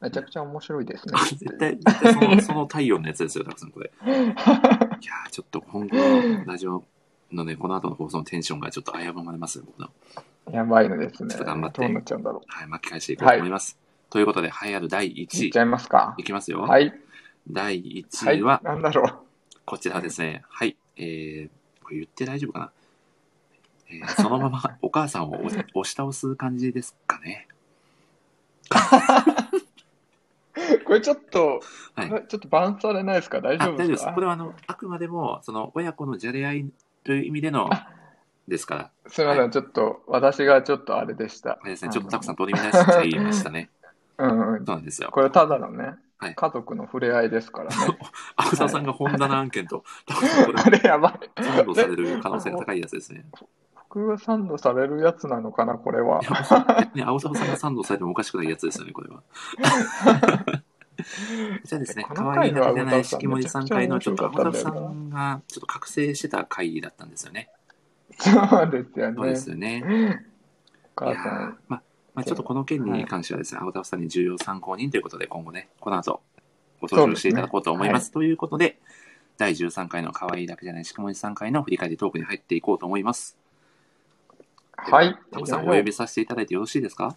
[0.00, 1.24] めちゃくちゃ面白いですねあ。
[1.24, 3.92] 絶対、絶対その、 その太陽のやつですよ、たくさんこれ。
[4.04, 6.82] いやーちょっと今後のラジオ
[7.30, 9.88] のね、この後の放送のテンションがちょっと危ぶまれますよ、僕の。
[10.50, 11.30] やばいのですね。
[11.30, 13.78] ちょっと頑張ってどうなっちゃうんだろはい、巻き返していこうと思います。
[14.12, 15.08] ということで、栄えある第う。
[15.10, 15.58] い1位っち。
[15.58, 16.14] ゃいますか？
[16.18, 16.60] いきますよ。
[16.60, 16.92] はい。
[17.50, 18.38] 第は1い。
[18.40, 19.18] 位は、なんだろう。
[19.64, 20.42] こちらですね。
[20.50, 20.76] はい。
[20.96, 21.50] えー、
[21.82, 22.70] これ言って大丈夫かな、
[23.88, 27.48] えーそのまま お母さんを押押し倒す感じですかね。
[30.84, 31.60] これちょっと、
[31.94, 33.40] はいちょっとバンされないですか？
[33.40, 33.86] 大丈夫です。
[33.86, 36.70] 丈夫ですかこれはあの、あくまでも、その、親子のじゃれ合い
[37.04, 37.70] という意味での、
[38.46, 41.52] ですから、すみません、はちょっと、私がちょっとあれでした。
[41.52, 43.70] あれですね、ちょっとたくさん取り乱しちゃいましたね。
[44.18, 44.64] うんうん。
[44.64, 45.10] そうなんですよ。
[45.10, 47.74] これただのね、はい家族の触れ合いですからね。
[48.36, 51.42] 青沢さんが本棚案件と、たくさんこれ あれやばい。
[51.42, 53.24] サンドされる可能性が高いやつですね。
[53.74, 56.20] 僕がサンドされるやつなのかな、これは。
[56.22, 56.30] いや
[56.80, 59.22] 逆に青沢さんがサンドされてもおかしくないやつですよね、これは。
[61.64, 67.50] じゃあですね、こ可愛いだけじゃない式守さん会のちょっと青沢さんがちょっと覚醒してた回だったんですよね。
[68.18, 68.30] そ
[68.62, 69.36] うですよねそうで。
[69.36, 70.24] すよね。
[70.96, 71.24] お母さん。
[71.50, 71.82] ーまあ、
[72.14, 76.20] まあ、ちょっとこの件に関してはですね、青沢さんに重要参考人ということで、今後ね、この後、
[76.80, 78.10] ご登場していただこうと思います。
[78.10, 78.78] ということで、
[79.38, 83.38] 第13回の可愛いだけじゃない式守さん会の振り返りトークに入っていこうと思います。
[84.76, 85.16] はい。
[85.30, 87.16] タコさんお呼びさせていただいてよろしいですか？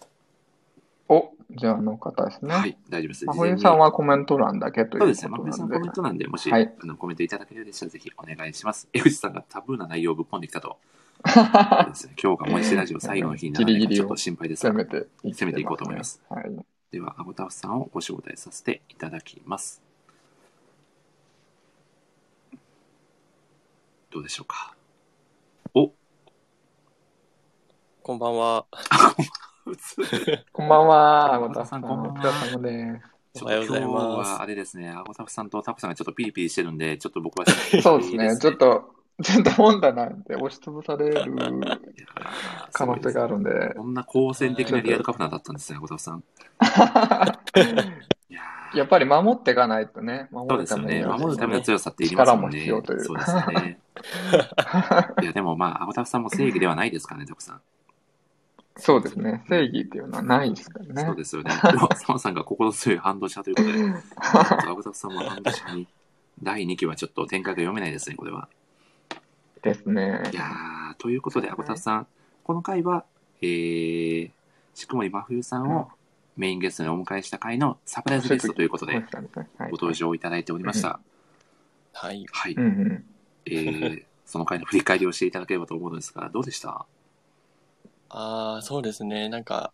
[1.08, 2.54] お、じゃああの方ですね。
[2.54, 3.26] はい、大丈夫です。
[3.26, 5.30] 真事前に冬さんはコメント欄だけということそうですね。
[5.30, 5.78] 真冬さんコ。
[5.78, 8.88] メントなんで、もし、はいあのコメントいただけるでしたらぜひお願いします。
[8.92, 10.78] 江口さんがタブーな内容をぶっ込んできたと。
[12.22, 16.22] 今日がもう一ラジオ最後の日にならないかちょっと心配ですが攻めていこうと思います。
[16.28, 16.44] はい。
[16.90, 19.82] では、アゴタフさんをご招待させていただきます。
[24.10, 24.74] どうでしょうか？
[25.74, 25.92] お
[28.02, 28.66] こんばんは。
[30.52, 31.82] こんばんは、あごあごたたさん。
[31.82, 32.22] こんばんは
[33.38, 37.46] 今日はあれですね、アゴタフさんとタコさんがちょっとピリピリしてるんで、ちょっと僕は
[37.82, 38.36] そうですね。
[38.38, 41.32] ちょっと、ちょっと本棚で押しつぶされる
[42.72, 43.74] 可能性があるんで。
[43.74, 46.22] こんな好戦的なリアルカフナだったんですね、アゴタフさん。
[48.74, 50.28] いやっぱり守っていかないとね。
[50.30, 50.66] 守る。
[50.66, 52.60] ためには守るための強さっていりますもんね。
[52.60, 53.78] 力も必要というそうですよね。
[55.22, 57.60] いや、でもまあ、アゴタフさんも正義ではないですからね、タコさん。
[58.76, 59.42] そうですね。
[59.48, 61.02] 正義っていうのはないですからね。
[61.02, 61.52] そうですよね。
[61.62, 65.88] でも、サマさんが心強い反動者ということで、アゴタフさんも反動者に、
[66.42, 68.48] 第2期はちょっと展開が読めないですね、これは。
[69.62, 70.22] ですね。
[70.32, 72.06] いやー、ということで、アゴタフさん、
[72.44, 73.04] この回は、
[73.42, 74.30] えー、
[74.74, 75.88] しくもり真冬さんを
[76.36, 79.04] メインゲストにお迎えした回のサプライズゲストということで、はい
[79.70, 81.00] ご登場いただいておりました。
[81.92, 82.26] はい。
[82.30, 82.54] はい。
[82.54, 83.04] うんうん。
[83.46, 86.84] えー、その回の振り返りをしていただければと思うのですが、どうでした？
[88.08, 89.28] ああ、そうですね。
[89.28, 89.72] なんか、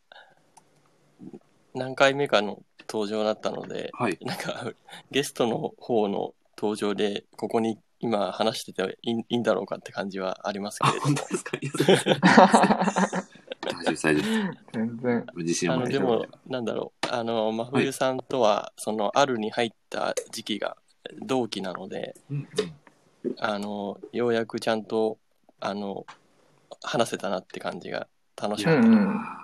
[1.74, 4.18] 何回目かの登場だったので、はい。
[4.22, 4.72] なんか、
[5.10, 11.28] ゲストの方の登場で、ここに今話してていいいいんだろうかって感じはありますけあ、れども本当。
[11.28, 11.56] ですか？
[13.62, 14.22] 大丈夫。
[14.72, 15.26] 全然。
[15.36, 20.76] 自信をあの、でも持って大丈夫で、なんだろう、あの、真冬さんとは、その、あるに入った時期が
[21.24, 22.48] 同期なので、うん
[23.38, 25.18] あの、ようやくちゃんと、
[25.60, 26.04] あの、
[26.82, 28.80] 話せたなって感じが楽しかった。
[28.80, 29.41] うんうん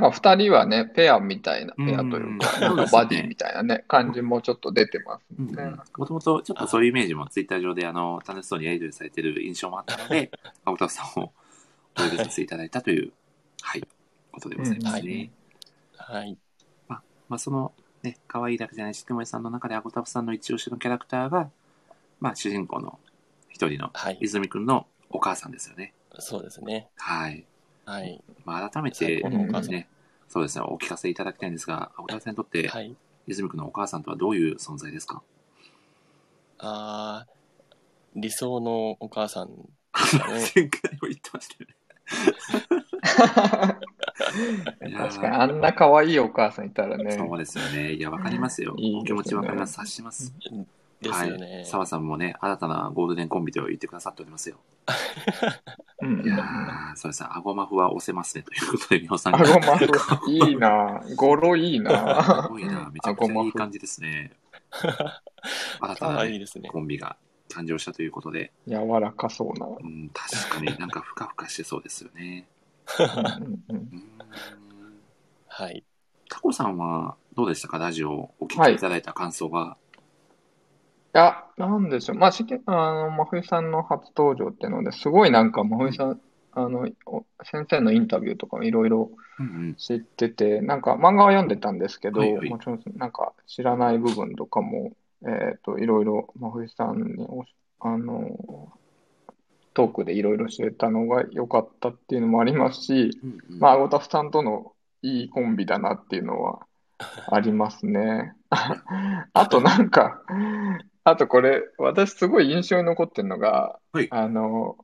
[0.00, 5.72] なんか二人はね、ペアみたいな、うんペアというか、うんなんかバディみたいなね、感じもちょっと出てますうんね。
[5.96, 10.30] もともとちょっとそういうイメージもツイッター上であの楽しそうにやり取りされてる印象もあったので、
[10.64, 11.32] 青田さんを
[11.98, 13.12] お呼びさせていただいたという、
[13.62, 13.82] はい、
[14.32, 15.30] ことでございますね。
[15.96, 16.36] はい。
[16.88, 17.72] まあ、その
[18.02, 21.50] ね、可愛いだけじゃないし、くもえさんの中でアゴタフさんの一押しのキャラクターが、
[22.20, 23.00] まあ、主人公の
[23.48, 24.18] 一人のはい。
[24.20, 25.92] 泉くんのお母さんですよね。
[26.18, 26.88] そうですね。
[26.96, 27.44] はい。
[27.86, 28.20] はい。
[28.44, 29.88] まあ、改めて、最高のお母さんね、
[30.28, 32.94] そうですね、お聞かせいただきたいんですが、アゴタフさんにとって、はい。
[33.28, 35.22] 泉くんのお母さんとはどういう存在ですか？
[36.58, 37.36] あー
[38.14, 39.54] 理想のお母さんね。
[40.54, 41.76] 前回も言ってましたよね。
[44.88, 47.12] いやー確かに、あんな可愛いお母さんいたらね。
[47.12, 47.92] そうですよね。
[47.92, 48.74] いや、わかりますよ。
[48.78, 49.72] いいですねお気持ちわかります。
[49.74, 50.32] 察します。
[51.08, 51.54] ですよね。
[51.56, 51.66] はい。
[51.66, 54.56] 澤さんもね、新たなゴールデンコンビと言ってくださっておりますよ。
[56.02, 57.28] うんいやー、そうですね。
[57.32, 58.42] アゴマフは押せますね。
[58.42, 59.84] ということで、皆さんあごまふ、
[60.30, 62.90] いいな語呂いいすなごいな。
[62.92, 64.32] めちゃくちゃいい感じですね。
[65.80, 66.68] 新たかなねわいいですね。
[66.68, 67.16] コンビが
[67.48, 69.66] 誕生したということで、柔らかそうな。
[69.66, 72.46] うん、確かになんかふかふかしてそうですよね。
[75.48, 75.84] はい。
[76.28, 77.78] タコさんはどうでしたか？
[77.78, 79.76] ラジオをお聞きいただいた感想が。
[79.85, 79.85] い
[81.16, 82.16] や、なんでしょう。
[82.16, 86.20] まあ、しけ、あの、真冬さんの初登場っていうので、すごいなんか真冬さん、
[86.52, 89.74] あの、お先生のインタビューとかもいろいろうんうん。
[89.74, 94.92] 知ってて、なんか漫画は読んでたんですけど、はいはいもちろんなんか知らない部分とかも、
[95.26, 98.72] えっと、いろいろ真冬さんにおし、あの、
[99.74, 106.66] トークでいろいろ知れたのが良かったっていうのもありますし、うんうんまあ、アゴタフさんとのいいコンビだなっていうのは
[107.30, 108.32] ありますね。
[109.34, 110.22] あとなんか、
[111.08, 114.76] あとこれ、私すごい印象に残ってるのが、はいあの、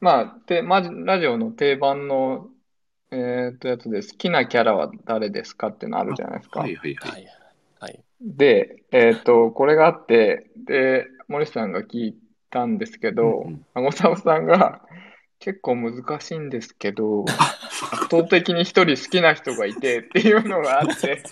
[0.00, 2.46] まあ、で、まじ、ラジオの定番の、
[3.10, 6.60] えっと、やつで、好きなキャラは誰ですかっていうのあるじゃないですか。
[6.60, 7.10] はいはいは。
[7.10, 7.26] はいい。
[7.80, 8.00] はい。
[8.20, 12.16] で、えっと、これがあって、で、森さんが聞い
[12.50, 14.82] たんですけど、うんうんあごさおさんが、
[15.46, 21.22] 結構難しいんですけど、圧倒的に一人好きな人がいて っていうのがあって、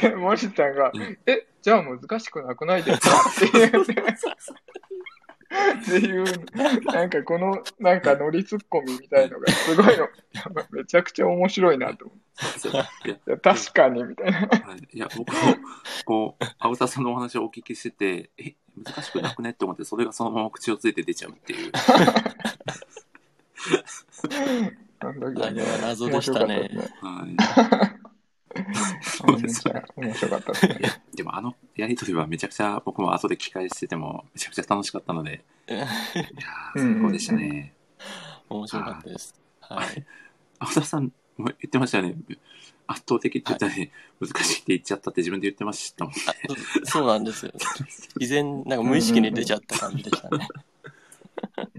[0.00, 3.10] で、森さんがうん、え、じゃあ難しくなくないですか？
[3.10, 3.96] って言って、っ
[5.84, 6.24] ていう、
[6.86, 10.08] なんかこの、なんかノリツッコミみたいのがすごいの、
[10.70, 12.18] めちゃくちゃ面白いなと思っ
[13.02, 13.10] て。
[13.10, 14.38] いや、確かに、みたいな。
[14.38, 15.36] はいいや、僕も、
[16.06, 19.50] こう、青田さんのお話をお聞きしてて、え、難しくなくね？
[19.50, 21.72] って思って、それがそのまま口をついて出ちゃうっていう。
[25.00, 26.70] あの時あれは謎でしたね。
[27.00, 27.36] はい。
[29.02, 29.82] そうですね。
[29.96, 35.88] 面白かったですでもあのやりとりはめちゃくちゃ、僕も後で聞き返してても、めちゃくちゃ楽しかったので、いやー、
[36.76, 37.74] 最高でしたね。
[38.48, 39.34] 面白かったです。
[39.60, 40.06] はい。
[40.58, 42.16] 青田さんも言ってましたよね。
[42.86, 43.90] 圧倒的って言ったらね、
[44.20, 46.20] 難しいって言っちゃったって自分で言ってましたもんね。
[46.84, 47.52] そうなんですよ。
[48.20, 50.48] 依然、なんか無意識に出ちゃった感じでしたね。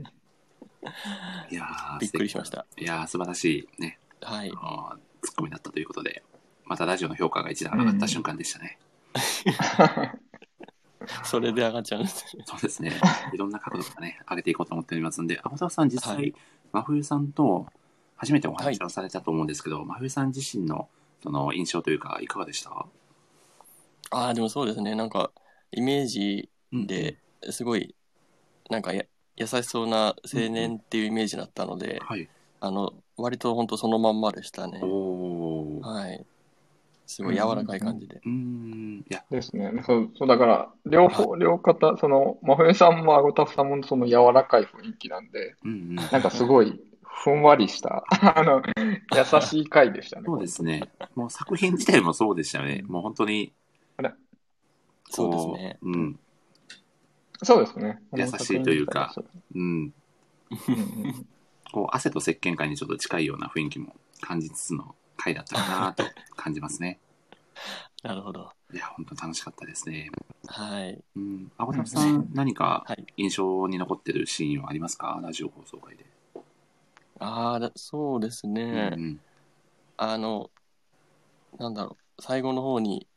[1.52, 2.66] いやー、びっくりしました。
[2.78, 4.50] いやー、素晴らしいね、はい。
[4.50, 4.56] ツ
[5.32, 6.24] ッコミだったということで、
[6.66, 8.78] またラジオの評価が一段上がった瞬間でしたね。
[11.24, 12.26] それで上がっちゃうんです。
[12.46, 12.92] そうですね。
[13.34, 16.34] いろんな角度からね、上げていこうと思っておりますんで、青田さん実際、はい
[16.72, 17.68] 真冬さんと
[18.18, 20.90] 初めてお話をされたと思うんですけど、真冬さん自身の
[21.24, 22.86] その印象というか、いかがでした？
[24.12, 24.94] ああ、でもそうですね。
[24.94, 25.32] なんか、
[25.72, 27.18] イメージうんで、
[27.50, 27.96] すごい、
[28.70, 29.06] なんかや、
[29.38, 32.28] 優しそうな青年っていうイメージだったので、はい。
[32.62, 34.80] あの、割と本当そのまんまでしたね。
[34.82, 35.88] おー。
[35.88, 36.26] はい。
[37.06, 38.16] すごい柔らかい感じで。
[38.16, 39.00] うーん。
[39.00, 39.72] いや、ですね。
[39.86, 45.96] そう、そうだから、両方、両方、その、真冬さんもアゴタフさんもその柔らかい雰囲気なんで、うんうん。
[45.96, 48.64] なんかすごい、ふんわりした、 あの、
[49.16, 50.24] 優しい回でしたね。
[50.26, 50.82] そうですね。
[51.14, 52.84] もう作品自体もそうでしたよね。
[52.88, 53.54] もう本当に、
[55.10, 55.78] そうですこね。
[55.82, 56.20] うん。
[57.44, 58.02] そうですね。
[58.14, 59.14] 優しいというか
[59.54, 59.62] うん。
[59.62, 59.94] うん
[60.70, 61.28] うん
[61.72, 66.06] こう、汗と石鹸界にちょっと近いような雰囲気も感じつつの回だったかなと
[66.36, 67.00] 感じますね。
[68.04, 68.50] なるほど。
[68.74, 70.10] いや、本当楽しかったですね。
[70.48, 71.04] はい。
[71.16, 71.52] うん。
[71.58, 73.06] あごたさん、何かはい。
[73.18, 75.20] 印象に残ってるシーンはありますか？
[75.22, 76.06] ラジオ放送会で。
[77.20, 78.94] ああ、だそうですね。
[78.96, 79.20] うん
[79.98, 80.52] あの、
[81.58, 83.08] なんだろ最後の方に、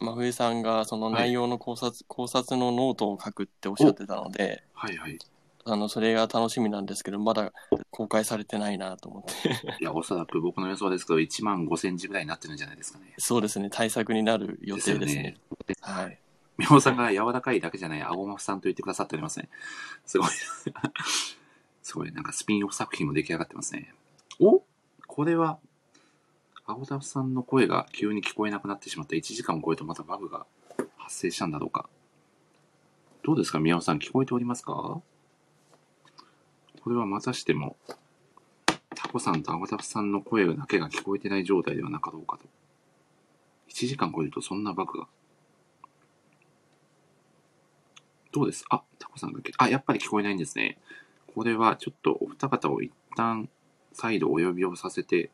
[0.00, 5.18] 真冬さんがその内容の考察、考察のノートを書くっておっしゃってたので、はいはい。
[5.64, 7.52] あの、それが楽しみなんですけど、まだ
[7.90, 9.48] 公開されてないなと思って。
[9.80, 13.12] いや、おそらく僕の予想ですけど、1万5センチぐらいになってるんじゃないですかね。
[13.18, 15.36] そうですね、対策になる予定ですね。
[15.66, 16.18] ですはい。
[16.56, 19.48] みほさんが柔らかいだけじゃない、あごまふさんと言ってくださっておりますね。
[20.06, 20.28] すごい。
[21.82, 23.92] すごい、なんかスピンオフ作品も出来上がってますね。
[24.40, 24.62] お
[25.06, 25.58] これは、
[26.70, 30.44] あごたふさんの声が急に聞こえなくなってしまった1時間を超えるとまたバグが
[30.98, 31.88] 発生したんだろうか。
[33.24, 35.00] どうですか宮尾さん、聞こえておりますか？
[36.82, 37.76] これはまたしても、
[38.94, 42.44] タコさんとあごたふさんの声だけが聞こえてない状態ではなかろうかと。
[43.70, 45.08] 1時間超えるとそんなバグが。
[48.30, 48.66] どうです？
[48.68, 49.54] あ、タコさんだけ。
[49.56, 50.76] あ、やっぱり聞こえないんですね。
[51.34, 53.48] これはちょっとお二方を一旦
[53.94, 55.30] 再度お呼びをさせて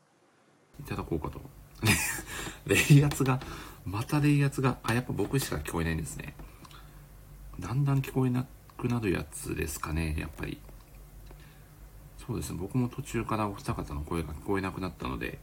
[0.80, 1.40] いただこうかと。
[2.66, 3.40] 冷圧が、
[3.84, 6.34] また冷圧が、あ、やっぱ僕しか聞こえないんですね。
[7.60, 8.46] だんだん聞こえな
[8.78, 10.58] くなるやつですかね、やっぱり。
[12.26, 15.38] そうですね、僕も途中からお二方の声が聞こえなくなったので、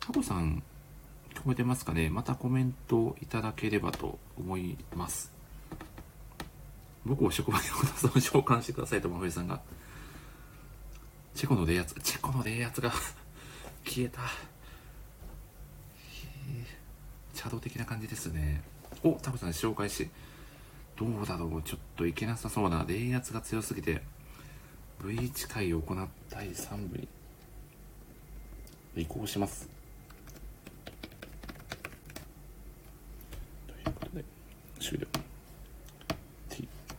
[0.00, 0.62] タコさん、
[1.34, 2.10] 聞こえてますかね？
[2.10, 5.32] またコメントいただければと思います。
[7.04, 9.60] 僕を職場におさん召喚してくださいと、真冬さんが。
[11.36, 12.90] チェコの冷圧チェコので圧が
[13.84, 14.22] 消えた。
[17.34, 18.62] 茶道的な感じですね。
[19.04, 20.08] おタコさん紹介し
[20.96, 21.62] どうだろう。
[21.62, 24.00] ちょっといけなさそうな冷圧が強すぎて
[25.00, 27.06] V1 回を行った第3部に。
[28.96, 29.68] 移行します。
[33.66, 34.24] ということで
[34.80, 35.15] 終了。